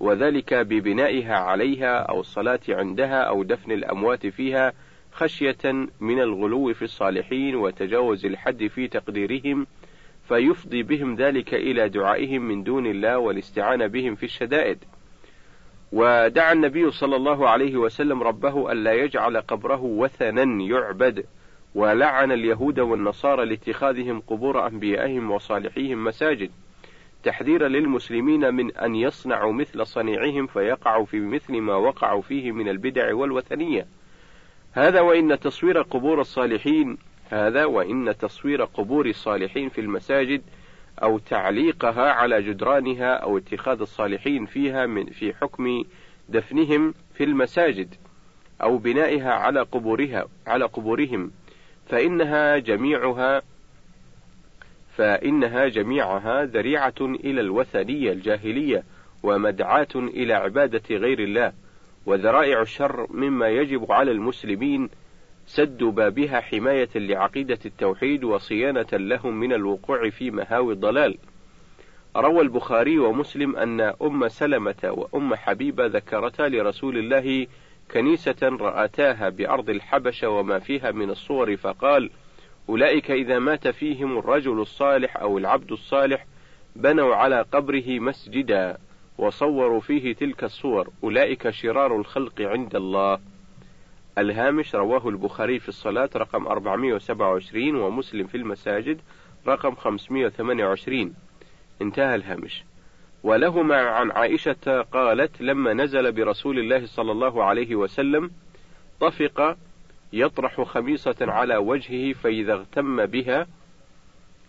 وذلك 0.00 0.54
ببنائها 0.54 1.34
عليها 1.34 1.98
أو 1.98 2.20
الصلاة 2.20 2.60
عندها 2.68 3.22
أو 3.22 3.42
دفن 3.42 3.72
الأموات 3.72 4.26
فيها 4.26 4.72
خشية 5.12 5.72
من 6.00 6.20
الغلو 6.20 6.72
في 6.72 6.82
الصالحين 6.82 7.56
وتجاوز 7.56 8.26
الحد 8.26 8.66
في 8.66 8.88
تقديرهم 8.88 9.66
فيفضي 10.28 10.82
بهم 10.82 11.14
ذلك 11.14 11.54
إلى 11.54 11.88
دعائهم 11.88 12.42
من 12.42 12.62
دون 12.62 12.86
الله 12.86 13.18
والاستعانة 13.18 13.86
بهم 13.86 14.14
في 14.14 14.22
الشدائد. 14.22 14.84
ودعا 15.94 16.52
النبي 16.52 16.90
صلى 16.90 17.16
الله 17.16 17.48
عليه 17.48 17.76
وسلم 17.76 18.22
ربه 18.22 18.72
ألا 18.72 18.92
يجعل 18.92 19.36
قبره 19.36 19.82
وثنا 19.82 20.62
يعبد 20.62 21.24
ولعن 21.74 22.32
اليهود 22.32 22.80
والنصارى 22.80 23.44
لاتخاذهم 23.44 24.20
قبور 24.20 24.66
أنبيائهم 24.66 25.30
وصالحيهم 25.30 26.04
مساجد 26.04 26.50
تحذيرا 27.24 27.68
للمسلمين 27.68 28.54
من 28.54 28.76
أن 28.76 28.94
يصنعوا 28.94 29.52
مثل 29.52 29.86
صنيعهم 29.86 30.46
فيقعوا 30.46 31.04
في 31.04 31.20
مثل 31.20 31.60
ما 31.60 31.74
وقعوا 31.74 32.22
فيه 32.22 32.52
من 32.52 32.68
البدع 32.68 33.14
والوثنية. 33.14 33.86
هذا 34.72 35.00
وإن 35.00 35.38
تصوير 35.40 35.82
قبور 35.82 36.20
الصالحين 36.20 36.98
هذا 37.30 37.64
وإن 37.64 38.16
تصوير 38.18 38.64
قبور 38.64 39.06
الصالحين 39.06 39.68
في 39.68 39.80
المساجد 39.80 40.42
أو 41.02 41.18
تعليقها 41.18 42.12
على 42.12 42.42
جدرانها 42.42 43.14
أو 43.14 43.38
اتخاذ 43.38 43.80
الصالحين 43.80 44.46
فيها 44.46 44.86
من 44.86 45.06
في 45.06 45.34
حكم 45.34 45.84
دفنهم 46.28 46.94
في 47.14 47.24
المساجد 47.24 47.94
أو 48.62 48.78
بنائها 48.78 49.32
على 49.32 49.60
قبورها 49.60 50.26
على 50.46 50.64
قبورهم. 50.64 51.30
فإنها 51.86 52.58
جميعها 52.58 53.42
فإنها 54.96 55.68
جميعها 55.68 56.44
ذريعة 56.44 56.94
إلى 57.00 57.40
الوثنية 57.40 58.12
الجاهلية 58.12 58.84
ومدعاة 59.22 59.88
إلى 59.94 60.34
عبادة 60.34 60.96
غير 60.96 61.18
الله 61.18 61.52
وذرائع 62.06 62.62
الشر 62.62 63.06
مما 63.10 63.48
يجب 63.48 63.92
على 63.92 64.10
المسلمين 64.10 64.88
سد 65.46 65.84
بابها 65.84 66.40
حماية 66.40 66.88
لعقيدة 66.94 67.58
التوحيد 67.66 68.24
وصيانة 68.24 68.86
لهم 68.92 69.40
من 69.40 69.52
الوقوع 69.52 70.10
في 70.10 70.30
مهاوي 70.30 70.72
الضلال. 70.72 71.18
روى 72.16 72.40
البخاري 72.40 72.98
ومسلم 72.98 73.56
أن 73.56 73.80
أم 73.80 74.28
سلمة 74.28 74.74
وأم 74.84 75.34
حبيبة 75.34 75.86
ذكرتا 75.86 76.42
لرسول 76.42 76.98
الله 76.98 77.46
كنيسة 77.90 78.36
رأتاها 78.42 79.28
بأرض 79.28 79.70
الحبشة 79.70 80.28
وما 80.28 80.58
فيها 80.58 80.90
من 80.90 81.10
الصور 81.10 81.56
فقال: 81.56 82.10
أولئك 82.68 83.10
إذا 83.10 83.38
مات 83.38 83.68
فيهم 83.68 84.18
الرجل 84.18 84.60
الصالح 84.60 85.16
أو 85.16 85.38
العبد 85.38 85.72
الصالح 85.72 86.26
بنوا 86.76 87.14
على 87.14 87.44
قبره 87.52 87.98
مسجدا 88.00 88.78
وصوروا 89.18 89.80
فيه 89.80 90.14
تلك 90.14 90.44
الصور 90.44 90.88
أولئك 91.04 91.50
شرار 91.50 91.96
الخلق 91.96 92.40
عند 92.40 92.76
الله 92.76 93.18
الهامش 94.18 94.74
رواه 94.74 95.08
البخاري 95.08 95.58
في 95.58 95.68
الصلاة 95.68 96.10
رقم 96.16 96.46
427 96.46 97.76
ومسلم 97.76 98.26
في 98.26 98.36
المساجد 98.36 99.00
رقم 99.46 99.74
528 99.74 101.14
انتهى 101.82 102.14
الهامش. 102.14 102.64
ولهما 103.22 103.76
عن 103.76 104.10
عائشة 104.10 104.82
قالت 104.92 105.42
لما 105.42 105.74
نزل 105.74 106.12
برسول 106.12 106.58
الله 106.58 106.86
صلى 106.86 107.12
الله 107.12 107.44
عليه 107.44 107.74
وسلم 107.74 108.30
طفق 109.00 109.56
يطرح 110.12 110.60
خميصة 110.60 111.16
على 111.20 111.56
وجهه 111.56 112.12
فإذا 112.12 112.52
اغتم 112.52 113.06
بها 113.06 113.46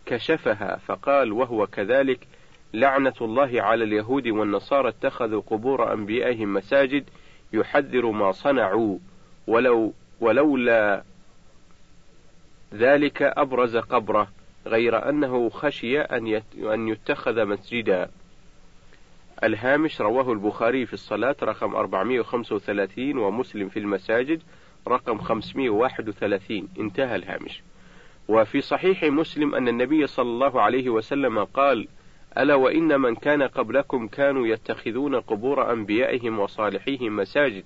كشفها 0.06 0.78
فقال 0.78 1.32
وهو 1.32 1.68
كذلك 1.68 2.28
لعنة 2.74 3.14
الله 3.22 3.62
على 3.62 3.84
اليهود 3.84 4.28
والنصارى 4.28 4.90
اتخذوا 4.90 5.42
قبور 5.42 5.94
أنبيائهم 5.94 6.54
مساجد 6.54 7.10
يحذر 7.54 8.12
ما 8.12 8.32
صنعوا. 8.32 8.98
ولو 9.48 9.94
ولولا 10.22 11.04
ذلك 12.74 13.22
أبرز 13.22 13.78
قبره 13.78 14.28
غير 14.68 15.10
أنه 15.10 15.50
خشي 15.50 16.02
أن 16.02 16.42
أن 16.58 16.88
يتخذ 16.88 17.46
مسجدا. 17.46 18.10
الهامش 19.44 20.02
رواه 20.02 20.32
البخاري 20.32 20.86
في 20.86 20.94
الصلاة 20.94 21.36
رقم 21.44 21.76
435 21.76 23.18
ومسلم 23.18 23.70
في 23.70 23.80
المساجد 23.80 24.42
رقم 24.88 25.18
531 25.18 26.68
انتهى 26.80 27.16
الهامش. 27.16 27.62
وفي 28.28 28.62
صحيح 28.62 29.04
مسلم 29.04 29.56
أن 29.56 29.68
النبي 29.68 30.08
صلى 30.08 30.30
الله 30.30 30.62
عليه 30.62 30.90
وسلم 30.90 31.44
قال: 31.44 31.88
ألا 32.38 32.56
وإن 32.56 33.02
من 33.02 33.16
كان 33.16 33.44
قبلكم 33.44 34.08
كانوا 34.08 34.48
يتخذون 34.48 35.16
قبور 35.16 35.72
أنبيائهم 35.72 36.40
وصالحيهم 36.40 37.16
مساجد 37.16 37.64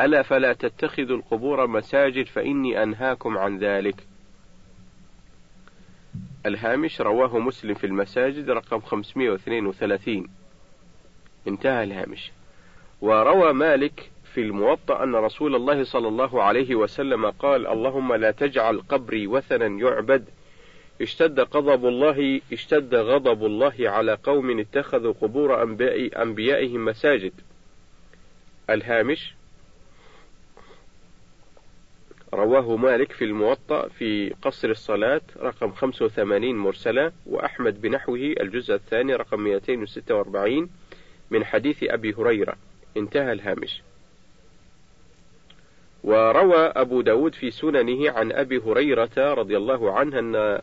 ألا 0.00 0.22
فلا 0.22 0.52
تتخذوا 0.52 1.16
القبور 1.16 1.66
مساجد 1.66 2.26
فإني 2.26 2.82
أنهاكم 2.82 3.38
عن 3.38 3.58
ذلك. 3.58 4.06
الهامش 6.46 7.00
رواه 7.00 7.38
مسلم 7.38 7.74
في 7.74 7.86
المساجد 7.86 8.50
رقم 8.50 8.80
532 8.80 10.28
انتهى 11.48 11.84
الهامش. 11.84 12.32
وروى 13.00 13.52
مالك 13.52 14.10
في 14.24 14.40
الموطأ 14.40 15.04
أن 15.04 15.14
رسول 15.14 15.54
الله 15.54 15.84
صلى 15.84 16.08
الله 16.08 16.42
عليه 16.42 16.74
وسلم 16.74 17.30
قال 17.30 17.66
اللهم 17.66 18.14
لا 18.14 18.30
تجعل 18.30 18.80
قبري 18.88 19.26
وثنا 19.26 19.66
يعبد. 19.66 20.24
اشتد 21.02 21.40
غضب 21.40 21.86
الله 21.86 22.40
اشتد 22.52 22.94
غضب 22.94 23.44
الله 23.44 23.74
على 23.80 24.18
قوم 24.24 24.60
اتخذوا 24.60 25.12
قبور 25.12 25.62
أنبيائهم 26.16 26.84
مساجد. 26.84 27.32
الهامش 28.70 29.35
رواه 32.36 32.76
مالك 32.76 33.12
في 33.12 33.24
الموطأ 33.24 33.88
في 33.88 34.34
قصر 34.42 34.70
الصلاة 34.70 35.20
رقم 35.36 35.72
85 35.72 36.54
مرسلة 36.54 37.12
وأحمد 37.26 37.80
بنحوه 37.80 38.34
الجزء 38.40 38.74
الثاني 38.74 39.14
رقم 39.14 39.40
246 39.40 40.70
من 41.30 41.44
حديث 41.44 41.84
أبي 41.84 42.14
هريرة. 42.14 42.56
انتهى 42.96 43.32
الهامش. 43.32 43.82
وروى 46.04 46.56
أبو 46.56 47.00
داود 47.00 47.34
في 47.34 47.50
سننه 47.50 48.10
عن 48.10 48.32
أبي 48.32 48.58
هريرة 48.58 49.34
رضي 49.34 49.56
الله 49.56 49.92
عنه 49.92 50.18
أن 50.18 50.60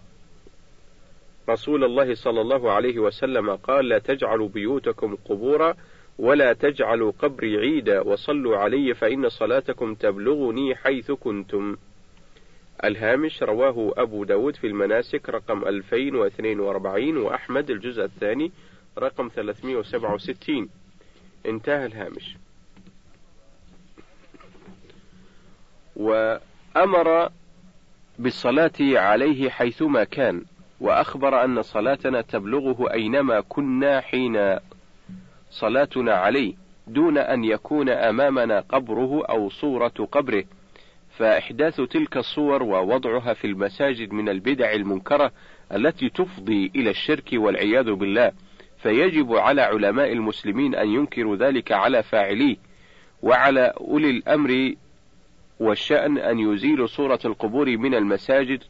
رسول 1.49 1.83
الله 1.83 2.15
صلى 2.15 2.41
الله 2.41 2.71
عليه 2.71 2.99
وسلم 2.99 3.55
قال 3.55 3.89
لا 3.89 3.99
تجعلوا 3.99 4.47
بيوتكم 4.47 5.17
قبورا 5.25 5.75
ولا 6.17 6.53
تجعلوا 6.53 7.11
قبري 7.19 7.57
عيدا 7.57 8.01
وصلوا 8.01 8.57
علي 8.57 8.93
فإن 8.93 9.29
صلاتكم 9.29 9.93
تبلغني 9.93 10.75
حيث 10.75 11.11
كنتم. 11.11 11.77
الهامش 12.83 13.43
رواه 13.43 13.93
أبو 13.97 14.23
داود 14.23 14.55
في 14.55 14.67
المناسك 14.67 15.29
رقم 15.29 15.67
2042 15.67 17.17
وأحمد 17.17 17.69
الجزء 17.69 18.03
الثاني 18.03 18.51
رقم 18.97 19.29
367 19.35 20.69
انتهى 21.45 21.85
الهامش. 21.85 22.37
وأمر 25.95 27.29
بالصلاة 28.19 28.71
عليه 28.81 29.49
حيثما 29.49 30.03
كان 30.03 30.45
وأخبر 30.79 31.43
أن 31.43 31.61
صلاتنا 31.61 32.21
تبلغه 32.21 32.93
أينما 32.93 33.41
كنا 33.41 34.01
حين 34.01 34.59
صلاتنا 35.53 36.13
عليه 36.13 36.53
دون 36.87 37.17
أن 37.17 37.43
يكون 37.43 37.89
أمامنا 37.89 38.59
قبره 38.59 39.25
أو 39.25 39.49
صورة 39.49 40.07
قبره. 40.11 40.43
فإحداث 41.17 41.81
تلك 41.81 42.17
الصور 42.17 42.63
ووضعها 42.63 43.33
في 43.33 43.47
المساجد 43.47 44.13
من 44.13 44.29
البدع 44.29 44.71
المنكرة 44.73 45.31
التي 45.71 46.09
تفضي 46.09 46.71
إلى 46.75 46.89
الشرك 46.89 47.29
والعياذ 47.33 47.93
بالله 47.93 48.31
فيجب 48.77 49.33
على 49.35 49.61
علماء 49.61 50.11
المسلمين 50.11 50.75
أن 50.75 50.89
ينكروا 50.89 51.35
ذلك 51.35 51.71
على 51.71 52.03
فاعليه. 52.03 52.55
وعلى 53.21 53.73
أولي 53.79 54.09
الأمر 54.09 54.73
والشأن 55.59 56.17
أن 56.17 56.39
يزيلوا 56.39 56.87
صورة 56.87 57.19
القبور 57.25 57.77
من 57.77 57.95
المساجد 57.95 58.63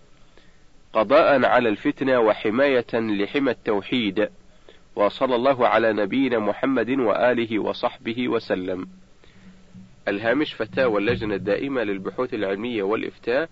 قضاء 0.93 1.45
على 1.45 1.69
الفتنة 1.69 2.19
وحماية 2.19 2.93
لحمى 2.93 3.51
التوحيد. 3.51 4.29
وصلى 4.95 5.35
الله 5.35 5.67
على 5.67 5.93
نبينا 5.93 6.39
محمد 6.39 6.89
وآله 6.89 7.59
وصحبه 7.59 8.27
وسلم. 8.27 8.87
الهامش 10.07 10.53
فتاوى 10.53 11.01
اللجنة 11.01 11.35
الدائمة 11.35 11.83
للبحوث 11.83 12.33
العلمية 12.33 12.83
والإفتاء 12.83 13.49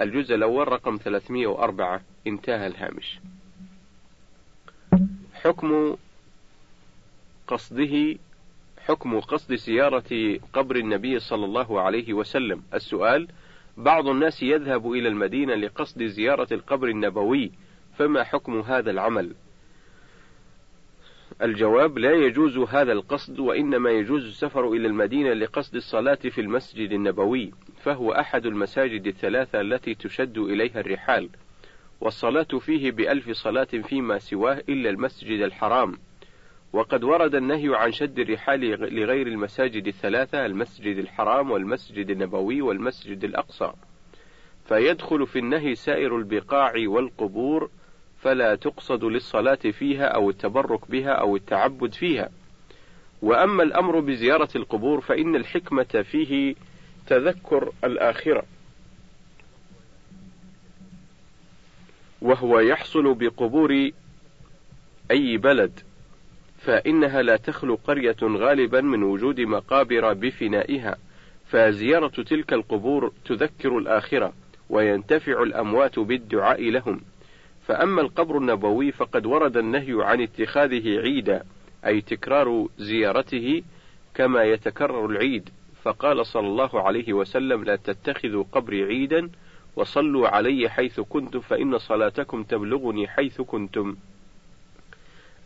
الجزء 0.00 0.34
الأول 0.34 0.68
رقم 0.68 0.96
304 1.04 2.00
انتهى 2.26 2.66
الهامش. 2.66 3.18
حكم 5.34 5.96
قصده 7.46 8.16
حكم 8.86 9.20
قصد 9.20 9.54
زيارة 9.54 10.38
قبر 10.52 10.76
النبي 10.76 11.18
صلى 11.18 11.44
الله 11.44 11.80
عليه 11.80 12.12
وسلم. 12.12 12.62
السؤال 12.74 13.28
بعض 13.76 14.08
الناس 14.08 14.42
يذهب 14.42 14.92
إلى 14.92 15.08
المدينة 15.08 15.54
لقصد 15.54 16.02
زيارة 16.02 16.48
القبر 16.52 16.88
النبوي 16.88 17.52
فما 17.98 18.24
حكم 18.24 18.60
هذا 18.60 18.90
العمل؟ 18.90 19.34
الجواب 21.42 21.98
لا 21.98 22.12
يجوز 22.12 22.58
هذا 22.58 22.92
القصد 22.92 23.40
وإنما 23.40 23.90
يجوز 23.90 24.26
السفر 24.26 24.68
إلى 24.68 24.86
المدينة 24.86 25.32
لقصد 25.32 25.74
الصلاة 25.74 26.14
في 26.14 26.40
المسجد 26.40 26.92
النبوي 26.92 27.52
فهو 27.82 28.12
أحد 28.12 28.46
المساجد 28.46 29.06
الثلاثة 29.06 29.60
التي 29.60 29.94
تشد 29.94 30.38
إليها 30.38 30.80
الرحال 30.80 31.28
والصلاة 32.00 32.58
فيه 32.60 32.90
بألف 32.90 33.30
صلاة 33.30 33.64
فيما 33.64 34.18
سواه 34.18 34.62
إلا 34.68 34.90
المسجد 34.90 35.40
الحرام. 35.40 35.98
وقد 36.72 37.04
ورد 37.04 37.34
النهي 37.34 37.76
عن 37.76 37.92
شد 37.92 38.18
الرحال 38.18 38.60
لغير 38.94 39.26
المساجد 39.26 39.86
الثلاثة 39.86 40.46
المسجد 40.46 40.98
الحرام 40.98 41.50
والمسجد 41.50 42.10
النبوي 42.10 42.62
والمسجد 42.62 43.24
الأقصى. 43.24 43.72
فيدخل 44.64 45.26
في 45.26 45.38
النهي 45.38 45.74
سائر 45.74 46.16
البقاع 46.16 46.72
والقبور 46.86 47.70
فلا 48.22 48.54
تقصد 48.54 49.04
للصلاة 49.04 49.54
فيها 49.54 50.04
أو 50.04 50.30
التبرك 50.30 50.90
بها 50.90 51.10
أو 51.10 51.36
التعبد 51.36 51.94
فيها 51.94 52.30
وأما 53.22 53.62
الأمر 53.62 54.00
بزيارة 54.00 54.48
القبور 54.56 55.00
فإن 55.00 55.36
الحكمة 55.36 56.04
فيه 56.10 56.54
تذكر 57.06 57.72
الآخرة 57.84 58.42
وهو 62.22 62.60
يحصل 62.60 63.14
بقبور 63.14 63.90
أي 65.10 65.36
بلد 65.36 65.80
فإنها 66.58 67.22
لا 67.22 67.36
تخلو 67.36 67.74
قرية 67.74 68.16
غالبا 68.22 68.80
من 68.80 69.02
وجود 69.02 69.40
مقابر 69.40 70.12
بفنائها، 70.12 70.96
فزيارة 71.46 72.22
تلك 72.22 72.52
القبور 72.52 73.12
تذكر 73.24 73.78
الآخرة، 73.78 74.32
وينتفع 74.70 75.42
الأموات 75.42 75.98
بالدعاء 75.98 76.70
لهم. 76.70 77.00
فأما 77.66 78.00
القبر 78.00 78.38
النبوي 78.38 78.92
فقد 78.92 79.26
ورد 79.26 79.56
النهي 79.56 80.04
عن 80.04 80.20
اتخاذه 80.20 81.00
عيدا، 81.00 81.44
أي 81.86 82.00
تكرار 82.00 82.68
زيارته 82.78 83.62
كما 84.14 84.42
يتكرر 84.42 85.06
العيد، 85.06 85.48
فقال 85.82 86.26
صلى 86.26 86.46
الله 86.46 86.82
عليه 86.82 87.12
وسلم 87.12 87.64
لا 87.64 87.76
تتخذوا 87.76 88.44
قبري 88.52 88.82
عيدا 88.82 89.30
وصلوا 89.76 90.28
علي 90.28 90.68
حيث 90.68 91.00
كنتم 91.00 91.40
فإن 91.40 91.78
صلاتكم 91.78 92.42
تبلغني 92.42 93.08
حيث 93.08 93.40
كنتم. 93.40 93.96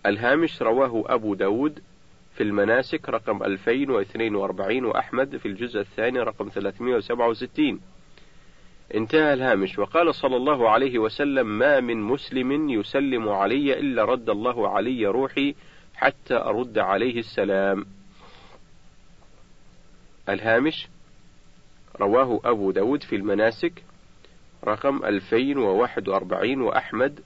الهامش 0.06 0.62
رواه 0.62 1.04
أبو 1.06 1.34
داود 1.34 1.80
في 2.34 2.42
المناسك 2.42 3.08
رقم 3.08 3.42
2042 3.42 4.84
وأحمد 4.84 5.36
في 5.36 5.48
الجزء 5.48 5.80
الثاني 5.80 6.20
رقم 6.20 6.48
367 6.48 7.80
انتهى 8.94 9.32
الهامش. 9.32 9.78
وقال 9.78 10.14
صلى 10.14 10.36
الله 10.36 10.70
عليه 10.70 10.98
وسلم 10.98 11.58
ما 11.58 11.80
من 11.80 12.02
مسلم 12.02 12.70
يسلم 12.70 13.28
علي 13.28 13.78
إلا 13.78 14.04
رد 14.04 14.30
الله 14.30 14.68
علي 14.68 15.06
روحي 15.06 15.54
حتى 15.94 16.34
أرد 16.34 16.78
عليه 16.78 17.18
السلام. 17.18 17.86
الهامش 20.28 20.88
رواه 22.00 22.40
أبو 22.44 22.70
داود 22.70 23.02
في 23.02 23.16
المناسك 23.16 23.82
رقم 24.64 25.04
2041 25.04 26.60
وأحمد 26.60 27.20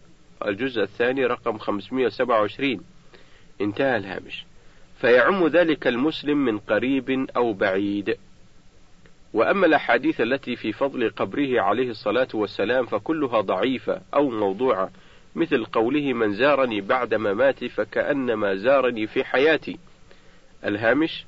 الجزء 0.47 0.83
الثاني 0.83 1.27
رقم 1.27 1.59
527 1.59 2.81
انتهى 3.61 3.97
الهامش. 3.97 4.45
فيعم 5.01 5.47
ذلك 5.47 5.87
المسلم 5.87 6.45
من 6.45 6.59
قريب 6.59 7.27
أو 7.37 7.53
بعيد. 7.53 8.17
وأما 9.35 9.67
الأحاديث 9.67 10.21
التي 10.21 10.57
في 10.57 10.73
فضل 10.73 11.11
قبره 11.11 11.61
عليه 11.61 11.91
الصلاة 11.91 12.29
والسلام 12.35 12.87
فكلها 12.87 13.41
ضعيفة 13.41 14.01
أو 14.15 14.31
موضوعة 14.31 14.91
مثل 15.35 15.65
قوله 15.65 16.13
من 16.13 16.35
زارني 16.35 16.81
بعد 16.81 17.15
مماتي 17.15 17.69
فكأنما 17.69 18.55
زارني 18.55 19.07
في 19.07 19.25
حياتي 19.25 19.79
الهامش 20.65 21.25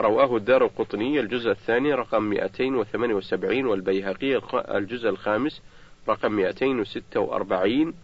رواه 0.00 0.36
الدار 0.36 0.64
القطني 0.64 1.20
الجزء 1.20 1.50
الثاني 1.50 1.94
رقم 1.94 2.22
278 2.22 3.66
والبيهقي 3.66 4.40
الجزء 4.54 5.08
الخامس 5.08 5.62
رقم 6.08 6.32
246 6.32 7.94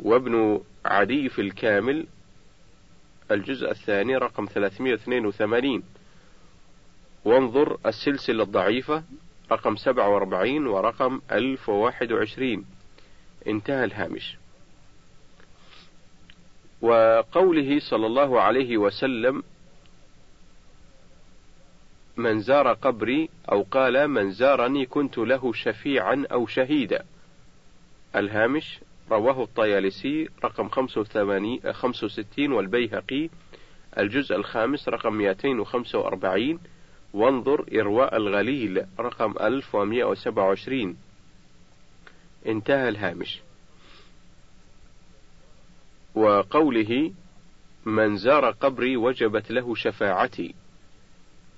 وابن 0.00 0.60
عدي 0.84 1.28
في 1.28 1.40
الكامل 1.40 2.06
الجزء 3.30 3.70
الثاني 3.70 4.16
رقم 4.16 4.46
382 4.46 5.82
وانظر 7.24 7.78
السلسلة 7.86 8.42
الضعيفة 8.42 9.04
رقم 9.52 9.76
47 9.76 10.66
ورقم 10.66 11.20
1021 11.32 12.64
انتهى 13.46 13.84
الهامش. 13.84 14.36
وقوله 16.82 17.80
صلى 17.80 18.06
الله 18.06 18.40
عليه 18.40 18.76
وسلم 18.76 19.42
من 22.16 22.40
زار 22.40 22.72
قبري 22.72 23.28
أو 23.52 23.62
قال 23.62 24.08
من 24.08 24.30
زارني 24.30 24.86
كنت 24.86 25.18
له 25.18 25.52
شفيعا 25.52 26.26
أو 26.32 26.46
شهيدا. 26.46 27.04
الهامش 28.16 28.80
رواه 29.10 29.42
الطيالسي 29.42 30.28
رقم 30.44 30.68
65 30.68 32.52
والبيهقي 32.52 33.28
الجزء 33.98 34.36
الخامس 34.36 34.88
رقم 34.88 35.14
245 35.14 36.58
وانظر 37.14 37.66
إرواء 37.80 38.16
الغليل 38.16 38.86
رقم 39.00 39.34
1127 39.40 40.96
انتهى 42.46 42.88
الهامش. 42.88 43.40
وقوله 46.14 47.12
من 47.86 48.16
زار 48.16 48.50
قبري 48.50 48.96
وجبت 48.96 49.50
له 49.50 49.74
شفاعتي. 49.74 50.54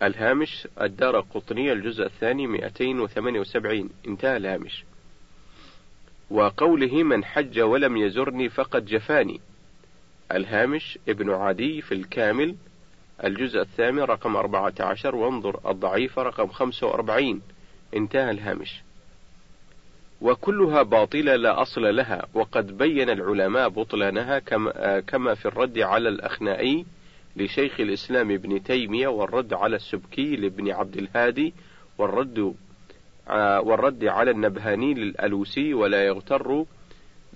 الهامش 0.03 0.69
الدار 0.81 1.19
القطنية 1.19 1.73
الجزء 1.73 2.05
الثاني 2.05 2.47
278 2.47 3.91
انتهى 4.07 4.37
الهامش. 4.37 4.85
وقوله 6.31 7.03
من 7.03 7.25
حج 7.25 7.61
ولم 7.61 7.97
يزرني 7.97 8.49
فقد 8.49 8.87
جفاني. 8.87 9.41
الهامش 10.33 10.99
ابن 11.09 11.31
عدي 11.31 11.83
في 11.83 11.95
الكامل 11.95 12.57
الجزء 13.25 13.61
الثامن 13.61 13.99
رقم 14.03 14.37
14 14.37 15.17
وانظر 15.17 15.71
الضعيف 15.71 16.19
رقم 16.19 16.47
45 16.47 17.43
انتهى 17.97 18.31
الهامش. 18.31 18.83
وكلها 20.21 20.83
باطلة 20.83 21.37
لا 21.37 21.63
أصل 21.63 21.97
لها 21.97 22.27
وقد 22.35 22.79
بين 22.79 23.11
العلماء 23.11 23.69
بطلانها 23.69 24.39
كما, 24.39 25.01
كما 25.01 25.35
في 25.35 25.47
الرد 25.47 25.79
على 25.79 26.09
الأخنائي 26.09 26.87
لشيخ 27.37 27.81
الإسلام 27.81 28.31
ابن 28.31 28.63
تيمية 28.63 29.09
والرد 29.09 29.55
على 29.55 29.77
السبكي 29.77 30.37
لابن 30.37 30.71
عبد 30.71 30.97
الهادي 30.97 31.55
والرد 31.99 32.55
والرد 33.61 34.05
على 34.05 34.31
النبهاني 34.31 34.95
للألوسي 34.95 35.75
ولا 35.75 36.05
يغتر 36.07 36.65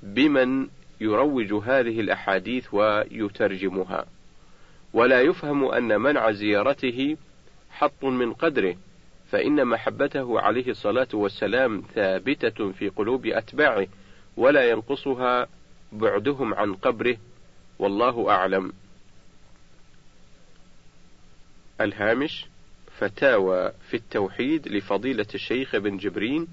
بمن 0.03 0.69
يروج 1.01 1.53
هذه 1.55 2.01
الأحاديث 2.01 2.75
ويترجمها. 2.75 4.07
ولا 4.92 5.20
يفهم 5.20 5.64
أن 5.64 6.01
منع 6.01 6.31
زيارته 6.31 7.16
حط 7.70 8.05
من 8.05 8.33
قدره 8.33 8.77
فإن 9.31 9.64
محبته 9.64 10.40
عليه 10.40 10.70
الصلاة 10.70 11.09
والسلام 11.12 11.83
ثابتة 11.94 12.72
في 12.72 12.88
قلوب 12.88 13.27
أتباعه 13.27 13.87
ولا 14.37 14.70
ينقصها 14.70 15.46
بعدهم 15.92 16.55
عن 16.55 16.74
قبره 16.74 17.16
والله 17.79 18.31
أعلم. 18.31 18.72
الهامش 21.81 22.46
فتاوى 22.98 23.72
في 23.90 23.94
التوحيد 23.96 24.68
لفضيلة 24.68 25.27
الشيخ 25.35 25.74
ابن 25.74 25.96
جبرين 25.96 26.46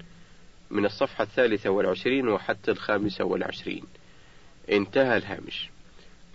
من 0.70 0.84
الصفحة 0.84 1.24
الثالثة 1.24 1.70
والعشرين 1.70 2.28
وحتى 2.28 2.70
الخامسة 2.70 3.24
والعشرين. 3.24 3.84
انتهى 4.72 5.16
الهامش. 5.16 5.70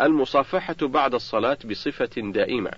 المصافحة 0.02 0.76
بعد 0.82 1.14
الصلاة 1.14 1.58
بصفة 1.66 2.22
دائمة. 2.32 2.72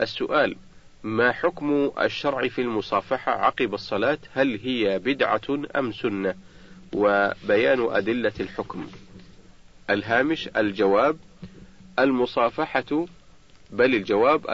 السؤال 0.00 0.56
ما 1.02 1.32
حكم 1.32 1.90
الشرع 2.00 2.48
في 2.48 2.60
المصافحة 2.60 3.32
عقب 3.32 3.74
الصلاة؟ 3.74 4.18
هل 4.32 4.60
هي 4.62 4.98
بدعة 4.98 5.40
أم 5.76 5.92
سنة؟ 5.92 6.34
وبيان 6.92 7.86
أدلة 7.90 8.32
الحكم. 8.40 8.86
الهامش 9.90 10.48
الجواب 10.56 11.16
المصافحة 11.98 13.06
بل 13.70 13.94
الجواب 13.94 14.50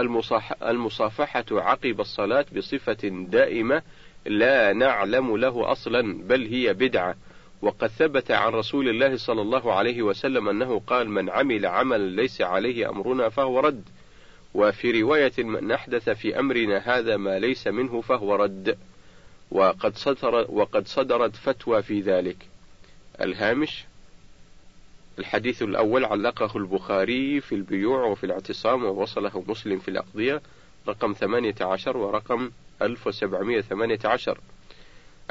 المصافحة 0.63 1.45
عقب 1.51 2.01
الصلاة 2.01 2.47
بصفة 2.57 3.27
دائمة 3.31 3.83
لا 4.27 4.73
نعلم 4.73 5.37
له 5.37 5.73
أصلا 5.73 6.23
بل 6.23 6.47
هي 6.47 6.75
بدعة. 6.75 7.17
وقد 7.63 7.89
ثبت 7.89 8.31
عن 8.31 8.53
رسول 8.53 8.89
الله 8.89 9.17
صلى 9.17 9.43
الله 9.43 9.73
عليه 9.73 10.03
وسلم 10.03 10.49
أنه 10.49 10.83
قال 10.87 11.11
من 11.11 11.31
عمل 11.31 11.67
عملا 11.67 12.11
ليس 12.21 12.41
عليه 12.41 12.91
أمرنا 12.91 13.29
فهو 13.29 13.61
رد. 13.61 13.83
وفي 14.55 15.03
رواية 15.03 15.33
من 15.39 15.71
أحدث 15.73 16.11
في 16.11 16.39
أمرنا 16.39 16.79
هذا 16.79 17.17
ما 17.17 17.39
ليس 17.39 17.67
منه 17.67 18.01
فهو 18.01 18.35
رد. 18.35 18.79
وقد, 19.51 19.97
صدر 19.97 20.47
وقد 20.49 20.87
صدرت 20.87 21.37
فتوى 21.37 21.83
في 21.83 22.01
ذلك. 22.01 22.37
الهامش 23.21 23.85
الحديث 25.19 25.63
الأول 25.63 26.05
علقه 26.05 26.57
البخاري 26.57 27.41
في 27.41 27.55
البيوع 27.55 28.05
وفي 28.05 28.25
الاعتصام 28.25 28.85
ووصله 28.85 29.45
مسلم 29.49 29.79
في 29.79 29.89
الأقضية 29.89 30.43
رقم 30.89 31.13
18 31.13 31.97
ورقم 31.97 32.51
1718 32.83 34.39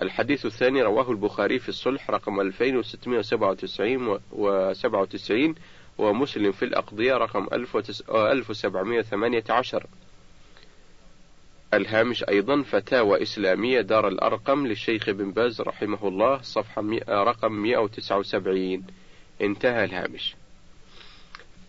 الحديث 0.01 0.45
الثاني 0.45 0.81
رواه 0.81 1.11
البخاري 1.11 1.59
في 1.59 1.69
الصلح 1.69 2.09
رقم 2.09 2.41
2697 2.41 4.19
و 4.31 4.73
97 4.73 5.55
ومسلم 5.97 6.51
في 6.51 6.65
الأقضية 6.65 7.13
رقم 7.13 7.47
1718 7.53 9.85
الهامش 11.73 12.23
أيضا 12.23 12.61
فتاوى 12.61 13.21
إسلامية 13.21 13.81
دار 13.81 14.07
الأرقم 14.07 14.67
للشيخ 14.67 15.09
بن 15.09 15.31
باز 15.31 15.61
رحمه 15.61 16.07
الله 16.07 16.41
صفحة 16.41 16.81
رقم 17.09 17.51
179 17.51 18.83
انتهى 19.41 19.83
الهامش. 19.85 20.35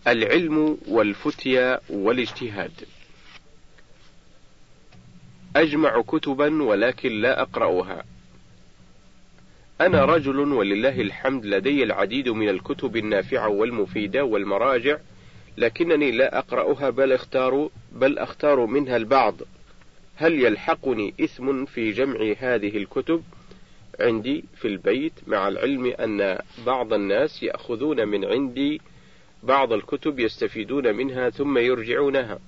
العلم 0.06 0.78
والفتيا 0.88 1.80
والاجتهاد. 1.90 2.72
أجمع 5.56 6.02
كتبا 6.02 6.62
ولكن 6.62 7.12
لا 7.12 7.42
أقرأها. 7.42 8.04
أنا 9.80 10.04
رجل 10.04 10.38
ولله 10.38 11.00
الحمد 11.00 11.46
لدي 11.46 11.82
العديد 11.82 12.28
من 12.28 12.48
الكتب 12.48 12.96
النافعة 12.96 13.48
والمفيدة 13.48 14.24
والمراجع 14.24 14.98
لكنني 15.58 16.10
لا 16.10 16.38
أقرأها 16.38 16.90
بل 16.90 17.12
أختار 17.12 17.70
بل 17.92 18.18
أختار 18.18 18.66
منها 18.66 18.96
البعض 18.96 19.34
هل 20.16 20.44
يلحقني 20.44 21.14
إثم 21.20 21.64
في 21.64 21.92
جمع 21.92 22.34
هذه 22.38 22.76
الكتب؟ 22.76 23.22
عندي 24.00 24.44
في 24.56 24.68
البيت 24.68 25.12
مع 25.26 25.48
العلم 25.48 25.86
أن 25.86 26.38
بعض 26.66 26.92
الناس 26.92 27.42
يأخذون 27.42 28.08
من 28.08 28.24
عندي 28.24 28.80
بعض 29.42 29.72
الكتب 29.72 30.20
يستفيدون 30.20 30.94
منها 30.94 31.30
ثم 31.30 31.58
يرجعونها 31.58 32.38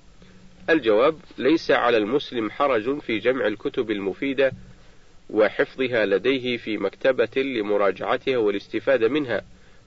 الجواب 0.70 1.16
ليس 1.38 1.70
على 1.70 1.96
المسلم 1.96 2.50
حرج 2.50 2.98
في 2.98 3.18
جمع 3.18 3.46
الكتب 3.46 3.90
المفيدة 3.90 4.52
وحفظها 5.32 6.06
لديه 6.06 6.56
في 6.56 6.78
مكتبة 6.78 7.42
لمراجعتها 7.42 8.36
والاستفادة 8.36 9.08
منها 9.08 9.42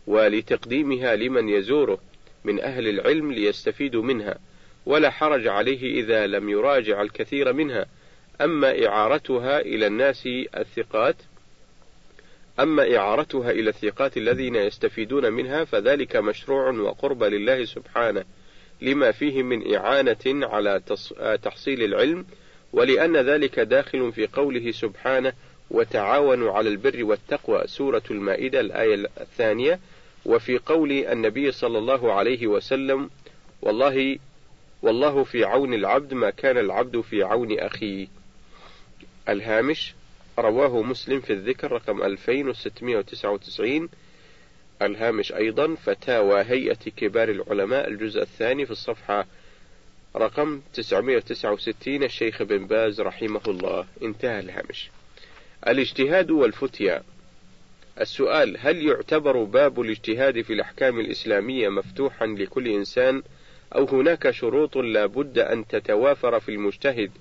ولتقديمها 0.08 1.16
لمن 1.16 1.50
يزوره 1.50 1.98
من 2.44 2.60
أهل 2.60 2.88
العلم 2.88 3.32
ليستفيدوا 3.32 4.04
منها 4.04 4.38
ولا 4.86 5.10
حرج 5.10 5.48
عليه 5.48 6.02
إذا 6.02 6.28
لم 6.28 6.50
يراجع 6.50 7.02
الكثير 7.02 7.54
منها. 7.54 7.86
أما 8.42 8.88
إعارتها 8.88 9.60
إلى 9.60 9.88
الناس 9.88 10.28
الثقات 10.58 11.16
أما 12.60 12.98
إعارتها 12.98 13.52
إلى 13.52 13.70
الثقات 13.70 14.18
الذين 14.18 14.56
يستفيدون 14.56 15.34
منها 15.34 15.64
فذلك 15.64 16.16
مشروع 16.16 16.70
وقرب 16.70 17.24
لله 17.24 17.66
سبحانه 17.66 18.24
لما 18.82 19.12
فيه 19.12 19.44
من 19.44 19.76
إعانة 19.76 20.48
على 20.48 20.82
تحصيل 21.44 21.84
العلم 21.84 22.26
ولأن 22.74 23.18
ذلك 23.18 23.60
داخل 23.60 24.12
في 24.12 24.28
قوله 24.28 24.72
سبحانه 24.72 25.34
وتعاونوا 25.72 26.52
على 26.52 26.70
البر 26.70 27.04
والتقوى 27.04 27.64
سورة 27.68 28.04
المائدة 28.12 28.60
الآية 28.60 29.10
الثانية. 29.22 29.80
وفي 30.26 30.58
قول 30.58 30.92
النبي 30.92 31.52
صلى 31.52 31.78
الله 31.78 32.14
عليه 32.14 32.48
وسلم 32.48 33.10
والله 33.62 34.20
والله 34.82 35.24
في 35.24 35.44
عون 35.44 35.74
العبد 35.74 36.14
ما 36.14 36.30
كان 36.30 36.58
العبد 36.58 37.02
في 37.02 37.24
عون 37.24 37.60
أخيه. 37.60 38.08
الهامش 39.30 39.94
رواه 40.40 40.82
مسلم 40.82 41.20
في 41.20 41.34
الذكر 41.34 41.72
رقم 41.72 42.04
2699 42.04 43.90
الهامش 44.82 45.34
أيضا 45.34 45.76
فتاوى 45.76 46.42
هيئة 46.42 46.90
كبار 46.98 47.30
العلماء 47.30 47.88
الجزء 47.88 48.22
الثاني 48.22 48.66
في 48.66 48.72
الصفحة 48.72 49.26
رقم 50.16 50.62
969 50.74 52.04
الشيخ 52.04 52.44
بن 52.44 52.68
باز 52.68 53.02
رحمه 53.02 53.42
الله. 53.48 53.86
انتهى 54.04 54.40
الهامش. 54.40 54.90
الاجتهاد 55.68 56.32
والفتيا. 56.32 57.04
السؤال 58.02 58.58
هل 58.60 58.88
يعتبر 58.88 59.44
باب 59.44 59.82
الاجتهاد 59.82 60.42
في 60.42 60.54
الأحكام 60.54 61.00
الإسلامية 61.00 61.70
مفتوحا 61.70 62.26
لكل 62.26 62.68
إنسان 62.68 63.24
أو 63.76 63.86
هناك 63.86 64.32
شروط 64.32 64.78
لا 64.78 65.06
بد 65.06 65.40
أن 65.40 65.68
تتوافر 65.68 66.40
في 66.40 66.50
المجتهد؟ 66.50 67.12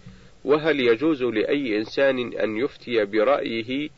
وهل 0.45 0.81
يجوز 0.81 1.23
لأي 1.23 1.79
إنسان 1.79 2.33
أن 2.33 2.57
يفتي 2.57 3.05
برأيه 3.05 3.89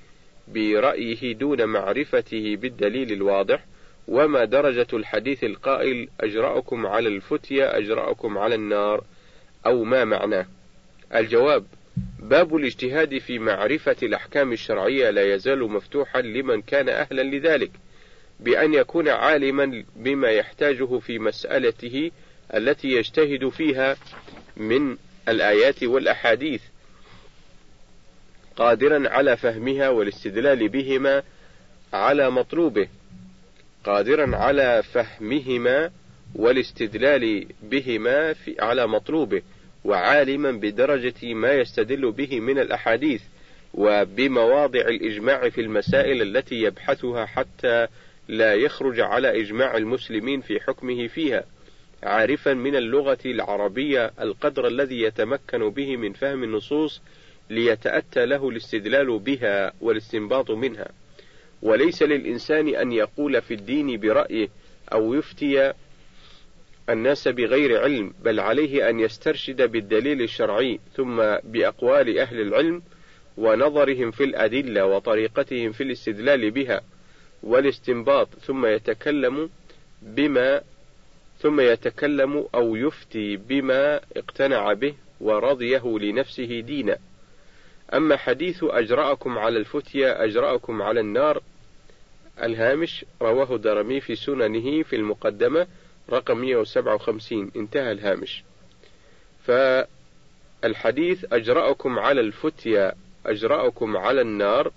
برأيه 0.48 1.32
دون 1.32 1.64
معرفته 1.64 2.56
بالدليل 2.56 3.12
الواضح؟ 3.12 3.64
وما 4.08 4.44
درجة 4.44 4.86
الحديث 4.92 5.44
القائل 5.44 6.08
أجرأكم 6.20 6.86
على 6.86 7.08
الفتيا 7.08 7.78
أجرأكم 7.78 8.38
على 8.38 8.54
النار 8.54 9.04
أو 9.66 9.84
ما 9.84 10.04
معناه؟ 10.04 10.46
الجواب 11.14 11.64
باب 12.18 12.56
الاجتهاد 12.56 13.18
في 13.18 13.38
معرفة 13.38 13.96
الأحكام 14.02 14.52
الشرعية 14.52 15.10
لا 15.10 15.34
يزال 15.34 15.70
مفتوحا 15.70 16.20
لمن 16.20 16.62
كان 16.62 16.88
أهلا 16.88 17.22
لذلك 17.22 17.70
بأن 18.40 18.74
يكون 18.74 19.08
عالما 19.08 19.84
بما 19.96 20.28
يحتاجه 20.28 20.98
في 20.98 21.18
مسألته 21.18 22.10
التي 22.54 22.88
يجتهد 22.88 23.48
فيها 23.48 23.96
من 24.56 24.96
الآيات 25.28 25.82
والأحاديث 25.82 26.62
قادرا 28.56 29.08
على 29.08 29.36
فهمها 29.36 29.88
والاستدلال 29.88 30.68
بهما 30.68 31.22
على 31.92 32.30
مطلوبه. 32.30 32.88
قادرا 33.84 34.36
على 34.36 34.82
فهمهما 34.82 35.90
والاستدلال 36.34 37.46
بهما 37.62 38.32
في 38.32 38.56
على 38.60 38.86
مطلوبه 38.86 39.42
وعالما 39.84 40.50
بدرجة 40.50 41.34
ما 41.34 41.52
يستدل 41.52 42.12
به 42.12 42.40
من 42.40 42.58
الأحاديث 42.58 43.22
وبمواضع 43.74 44.80
الإجماع 44.80 45.48
في 45.48 45.60
المسائل 45.60 46.22
التي 46.22 46.54
يبحثها 46.54 47.26
حتى 47.26 47.86
لا 48.28 48.54
يخرج 48.54 49.00
على 49.00 49.40
إجماع 49.40 49.76
المسلمين 49.76 50.40
في 50.40 50.60
حكمه 50.60 51.06
فيها 51.06 51.44
عارفا 52.02 52.54
من 52.54 52.76
اللغة 52.76 53.18
العربية 53.26 54.12
القدر 54.20 54.66
الذي 54.66 55.02
يتمكن 55.02 55.70
به 55.70 55.96
من 55.96 56.12
فهم 56.12 56.44
النصوص 56.44 57.02
ليتأتى 57.50 58.26
له 58.26 58.48
الاستدلال 58.48 59.18
بها 59.18 59.72
والاستنباط 59.80 60.50
منها. 60.50 60.88
وليس 61.64 62.02
للإنسان 62.02 62.68
أن 62.68 62.92
يقول 62.92 63.42
في 63.42 63.54
الدين 63.54 64.00
برأيه 64.00 64.48
أو 64.92 65.14
يفتي 65.14 65.72
الناس 66.90 67.28
بغير 67.28 67.82
علم 67.82 68.14
بل 68.24 68.40
عليه 68.40 68.88
أن 68.90 69.00
يسترشد 69.00 69.62
بالدليل 69.62 70.22
الشرعي 70.22 70.80
ثم 70.94 71.16
بأقوال 71.44 72.18
أهل 72.18 72.40
العلم 72.40 72.82
ونظرهم 73.36 74.10
في 74.10 74.24
الأدلة 74.24 74.86
وطريقتهم 74.86 75.72
في 75.72 75.82
الاستدلال 75.82 76.50
بها 76.50 76.80
والاستنباط 77.42 78.28
ثم 78.34 78.66
يتكلم 78.66 79.50
بما 80.02 80.60
ثم 81.38 81.60
يتكلم 81.60 82.46
أو 82.54 82.76
يفتي 82.76 83.36
بما 83.36 84.00
اقتنع 84.16 84.72
به 84.72 84.94
ورضيه 85.20 85.98
لنفسه 85.98 86.60
دينا. 86.60 86.98
أما 87.94 88.16
حديث 88.16 88.64
أجرأكم 88.64 89.38
على 89.38 89.58
الفتيا 89.58 90.24
أجرأكم 90.24 90.82
على 90.82 91.00
النار 91.00 91.42
الهامش 92.42 93.04
رواه 93.22 93.56
درمي 93.58 94.00
في 94.00 94.16
سننه 94.16 94.82
في 94.82 94.96
المقدمة 94.96 95.66
رقم 96.10 96.38
157 96.38 97.50
انتهى 97.56 97.92
الهامش. 97.92 98.44
فالحديث 99.44 101.24
أجرأكم 101.32 101.98
على 101.98 102.20
الفتيا 102.20 102.92
أجرأكم 103.26 103.96
على 103.96 104.20
النار 104.20 104.72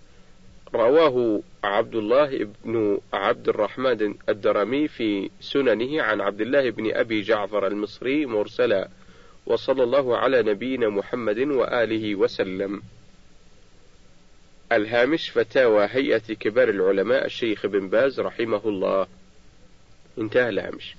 رواه 0.76 1.42
عبد 1.64 1.96
الله 1.96 2.48
بن 2.66 3.00
عبد 3.14 3.50
الرحمن 3.50 4.16
الدرمي 4.30 4.88
في 4.88 5.30
سننه 5.42 6.02
عن 6.02 6.22
عبد 6.22 6.42
الله 6.42 6.70
بن 6.70 6.92
أبي 6.94 7.22
جعفر 7.22 7.68
المصري 7.68 8.26
مرسلا 8.26 8.90
وصلى 9.46 9.84
الله 9.84 10.18
على 10.18 10.44
نبينا 10.44 10.90
محمد 10.90 11.40
وآله 11.40 12.16
وسلم. 12.16 12.82
الهامش 14.72 15.30
فتاوى 15.30 15.88
هيئة 15.92 16.34
كبار 16.34 16.70
العلماء 16.70 17.26
الشيخ 17.26 17.66
بن 17.66 17.90
باز 17.90 18.20
رحمه 18.20 18.62
الله. 18.66 19.08
انتهى 20.18 20.50
الهامش. 20.50 20.96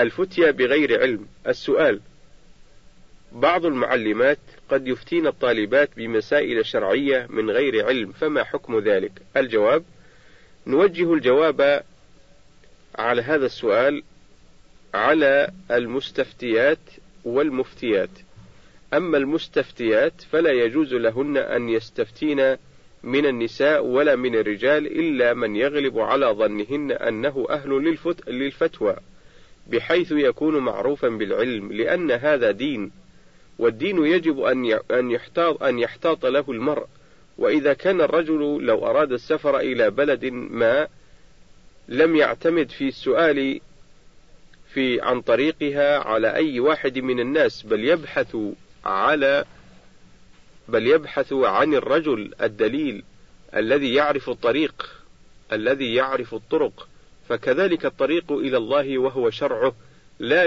الفتيا 0.00 0.50
بغير 0.50 1.00
علم. 1.00 1.26
السؤال 1.46 2.00
بعض 3.32 3.66
المعلمات 3.66 4.38
قد 4.68 4.88
يفتين 4.88 5.26
الطالبات 5.26 5.90
بمسائل 5.96 6.66
شرعية 6.66 7.26
من 7.30 7.50
غير 7.50 7.86
علم 7.86 8.12
فما 8.12 8.44
حكم 8.44 8.78
ذلك؟ 8.78 9.12
الجواب 9.36 9.84
نوجه 10.66 11.14
الجواب 11.14 11.84
على 12.94 13.22
هذا 13.22 13.46
السؤال 13.46 14.02
على 14.94 15.50
المستفتيات 15.70 16.78
والمفتيات. 17.24 18.10
أما 18.94 19.18
المستفتيات 19.18 20.12
فلا 20.30 20.50
يجوز 20.50 20.94
لهن 20.94 21.36
أن 21.36 21.68
يستفتين 21.68 22.56
من 23.02 23.26
النساء 23.26 23.84
ولا 23.84 24.16
من 24.16 24.34
الرجال 24.34 24.86
إلا 24.86 25.34
من 25.34 25.56
يغلب 25.56 25.98
على 25.98 26.26
ظنهن 26.26 26.92
أنه 26.92 27.46
أهل 27.50 27.98
للفتوى 28.28 28.96
بحيث 29.66 30.12
يكون 30.12 30.58
معروفا 30.58 31.08
بالعلم 31.08 31.72
لأن 31.72 32.10
هذا 32.10 32.50
دين 32.50 32.90
والدين 33.58 34.06
يجب 34.06 34.40
أن 34.40 34.78
أن 34.90 35.10
يحتاط 35.10 35.62
أن 35.62 35.78
يحتاط 35.78 36.26
له 36.26 36.44
المرء. 36.48 36.86
وإذا 37.38 37.72
كان 37.72 38.00
الرجل 38.00 38.64
لو 38.64 38.86
أراد 38.86 39.12
السفر 39.12 39.58
إلى 39.58 39.90
بلد 39.90 40.24
ما 40.32 40.88
لم 41.88 42.16
يعتمد 42.16 42.70
في 42.70 42.88
السؤال 42.88 43.60
في 44.72 45.00
عن 45.00 45.20
طريقها 45.20 45.98
على 45.98 46.34
أي 46.34 46.60
واحد 46.60 46.98
من 46.98 47.20
الناس 47.20 47.62
بل 47.62 47.84
يبحث 47.84 48.36
على 48.84 49.44
بل 50.68 50.86
يبحث 50.86 51.32
عن 51.32 51.74
الرجل 51.74 52.34
الدليل 52.42 53.02
الذي 53.56 53.94
يعرف 53.94 54.30
الطريق 54.30 54.90
الذي 55.52 55.94
يعرف 55.94 56.34
الطرق. 56.34 56.88
فكذلك 57.28 57.86
الطريق 57.86 58.32
إلى 58.32 58.56
الله 58.56 58.98
وهو 58.98 59.30
شرعه 59.30 59.74
لا 60.18 60.44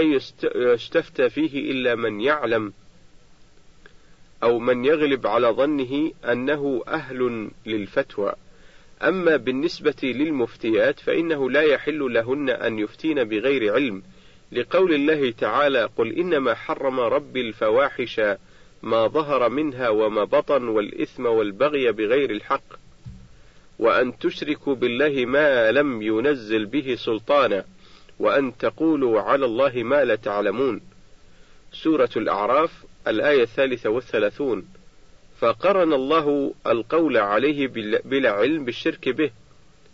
يستفتى 0.54 1.30
فيه 1.30 1.72
إلا 1.72 1.96
من 1.96 2.22
يعلم 2.22 2.74
أو 4.44 4.60
من 4.60 4.86
يغلب 4.86 5.28
على 5.28 5.48
ظنه 5.48 6.12
أنه 6.26 6.84
أهل 6.88 7.52
للفتوى. 7.66 8.34
أما 9.02 9.36
بالنسبة 9.36 9.96
للمفتيات 10.04 11.00
فإنه 11.00 11.50
لا 11.50 11.62
يحل 11.62 12.14
لهن 12.14 12.50
أن 12.50 12.80
يفتين 12.80 13.24
بغير 13.24 13.74
علم. 13.74 14.04
لقول 14.52 14.94
الله 14.94 15.32
تعالى 15.32 15.90
قل 15.98 16.12
إنما 16.12 16.54
حرم 16.54 17.00
ربي 17.00 17.42
الفواحش 17.42 18.22
ما 18.84 19.08
ظهر 19.08 19.50
منها 19.50 19.90
وما 19.90 20.24
بطن 20.24 20.68
والإثم 20.68 21.26
والبغي 21.26 21.92
بغير 21.92 22.32
الحق 22.32 22.64
وأن 23.80 24.20
تشركوا 24.20 24.76
بالله 24.76 25.26
ما 25.26 25.72
لم 25.72 26.02
ينزل 26.02 26.66
به 26.66 26.96
سلطانا 26.96 27.66
وأن 28.20 28.58
تقولوا 28.58 29.22
على 29.22 29.46
الله 29.46 29.84
ما 29.84 30.04
لا 30.04 30.16
تعلمون. 30.16 30.82
سورة 31.74 32.10
الأعراف 32.18 32.86
الآية 33.08 33.44
الثالثة 33.44 33.90
والثلاثون. 33.90 34.66
فقرن 35.40 35.94
الله 35.94 36.54
القول 36.68 37.18
عليه 37.18 37.68
بلا 38.06 38.32
علم 38.32 38.66
بالشرك 38.66 39.10
به. 39.10 39.32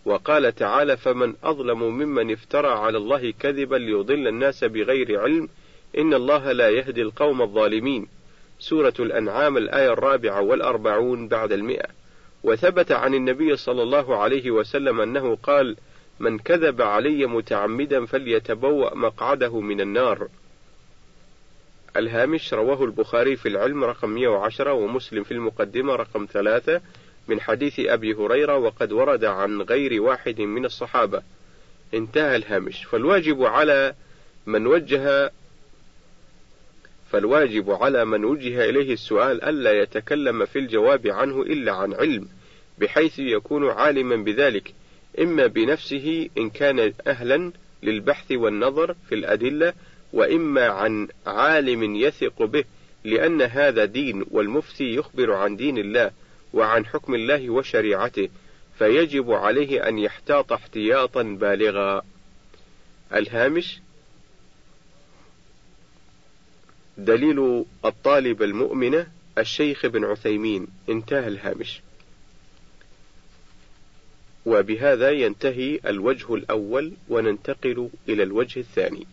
وقال 0.06 0.56
تعالى 0.56 0.98
فمن 0.98 1.34
أظلم 1.44 1.84
ممن 1.84 2.32
افترى 2.32 2.68
على 2.68 2.98
الله 2.98 3.32
كذبا 3.32 3.76
ليضل 3.76 4.28
الناس 4.28 4.64
بغير 4.64 5.20
علم 5.20 5.50
إن 5.98 6.14
الله 6.14 6.52
لا 6.52 6.70
يهدي 6.70 7.02
القوم 7.02 7.42
الظالمين. 7.42 8.08
سورة 8.60 8.94
الأنعام 9.00 9.58
الآية 9.58 9.94
الرابعة 9.94 10.42
والأربعون 10.42 11.28
بعد 11.28 11.52
المئة. 11.52 11.90
وثبت 12.44 12.92
عن 12.92 13.14
النبي 13.14 13.56
صلى 13.56 13.84
الله 13.84 14.18
عليه 14.18 14.52
وسلم 14.52 15.02
أنه 15.02 15.36
قال 15.36 15.78
من 16.20 16.40
كذب 16.40 16.82
علي 16.82 17.26
متعمدا 17.26 18.06
فليتبوأ 18.06 18.96
مقعده 18.96 19.60
من 19.60 19.82
النار. 19.82 20.28
الهامش 21.98 22.54
رواه 22.54 22.84
البخاري 22.84 23.36
في 23.36 23.48
العلم 23.48 23.84
رقم 23.84 24.10
110 24.10 24.74
ومسلم 24.74 25.24
في 25.24 25.32
المقدمة 25.32 25.96
رقم 25.96 26.26
3 26.26 26.82
من 27.28 27.42
حديث 27.42 27.80
أبي 27.80 28.14
هريرة 28.14 28.58
وقد 28.58 28.92
ورد 28.92 29.26
عن 29.26 29.62
غير 29.62 30.02
واحد 30.02 30.42
من 30.42 30.66
الصحابة. 30.66 31.22
انتهى 31.94 32.36
الهامش. 32.36 32.84
فالواجب 32.84 33.44
على 33.44 33.94
من 34.46 34.68
وجه 34.68 35.32
فالواجب 37.12 37.72
على 37.72 38.06
من 38.06 38.26
وجه 38.26 38.70
إليه 38.70 38.94
السؤال 38.94 39.44
ألا 39.44 39.82
يتكلم 39.82 40.46
في 40.46 40.60
الجواب 40.60 41.08
عنه 41.08 41.42
إلا 41.42 41.72
عن 41.72 41.94
علم 41.94 42.28
بحيث 42.80 43.20
يكون 43.20 43.70
عالما 43.70 44.16
بذلك 44.16 44.74
إما 45.20 45.48
بنفسه 45.48 46.30
إن 46.38 46.50
كان 46.50 46.94
أهلا 47.08 47.52
للبحث 47.84 48.32
والنظر 48.32 48.96
في 49.10 49.16
الأدلة 49.16 49.74
وإما 50.14 50.68
عن 50.68 51.08
عالم 51.26 51.96
يثق 51.96 52.44
به 52.44 52.64
لأن 53.04 53.42
هذا 53.42 53.86
دين 53.86 54.26
والمفتي 54.32 54.96
يخبر 54.96 55.34
عن 55.34 55.56
دين 55.56 55.78
الله 55.78 56.12
وعن 56.54 56.86
حكم 56.86 57.16
الله 57.16 57.50
وشريعته 57.50 58.30
فيجب 58.78 59.32
عليه 59.32 59.88
أن 59.88 60.00
يحتاط 60.00 60.54
احتياطا 60.54 61.24
بالغا. 61.24 62.02
الهامش 63.14 63.82
دليل 67.06 67.66
الطالب 67.86 68.44
المؤمنة 68.44 69.08
الشيخ 69.38 69.86
بن 69.86 70.06
عثيمين. 70.06 70.68
انتهى 70.90 71.28
الهامش. 71.28 71.82
وبهذا 74.46 75.12
ينتهي 75.12 75.80
الوجه 75.86 76.36
الأول 76.36 76.92
وننتقل 77.10 77.90
إلى 78.10 78.24
الوجه 78.24 78.60
الثاني. 78.60 79.08